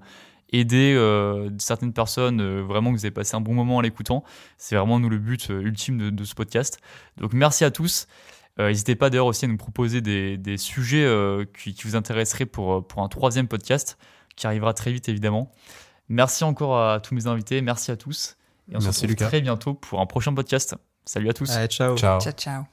[0.53, 4.22] aider euh, certaines personnes, euh, vraiment que vous avez passé un bon moment en l'écoutant.
[4.59, 6.78] C'est vraiment nous le but euh, ultime de, de, ce podcast.
[7.16, 8.07] Donc merci à tous.
[8.59, 11.09] N'hésitez pas d'ailleurs aussi à nous proposer des, des sujets
[11.57, 13.97] qui, qui, vous intéresseraient pour, pour un troisième podcast
[14.37, 15.51] qui arrivera très vite évidemment.
[16.12, 18.36] Merci encore à tous mes invités, merci à tous.
[18.68, 19.26] Et on merci se retrouve Lucas.
[19.28, 20.74] très bientôt pour un prochain podcast.
[21.06, 21.50] Salut à tous.
[21.50, 21.96] Allez, ciao.
[21.96, 22.20] Ciao.
[22.20, 22.72] Ciao, ciao.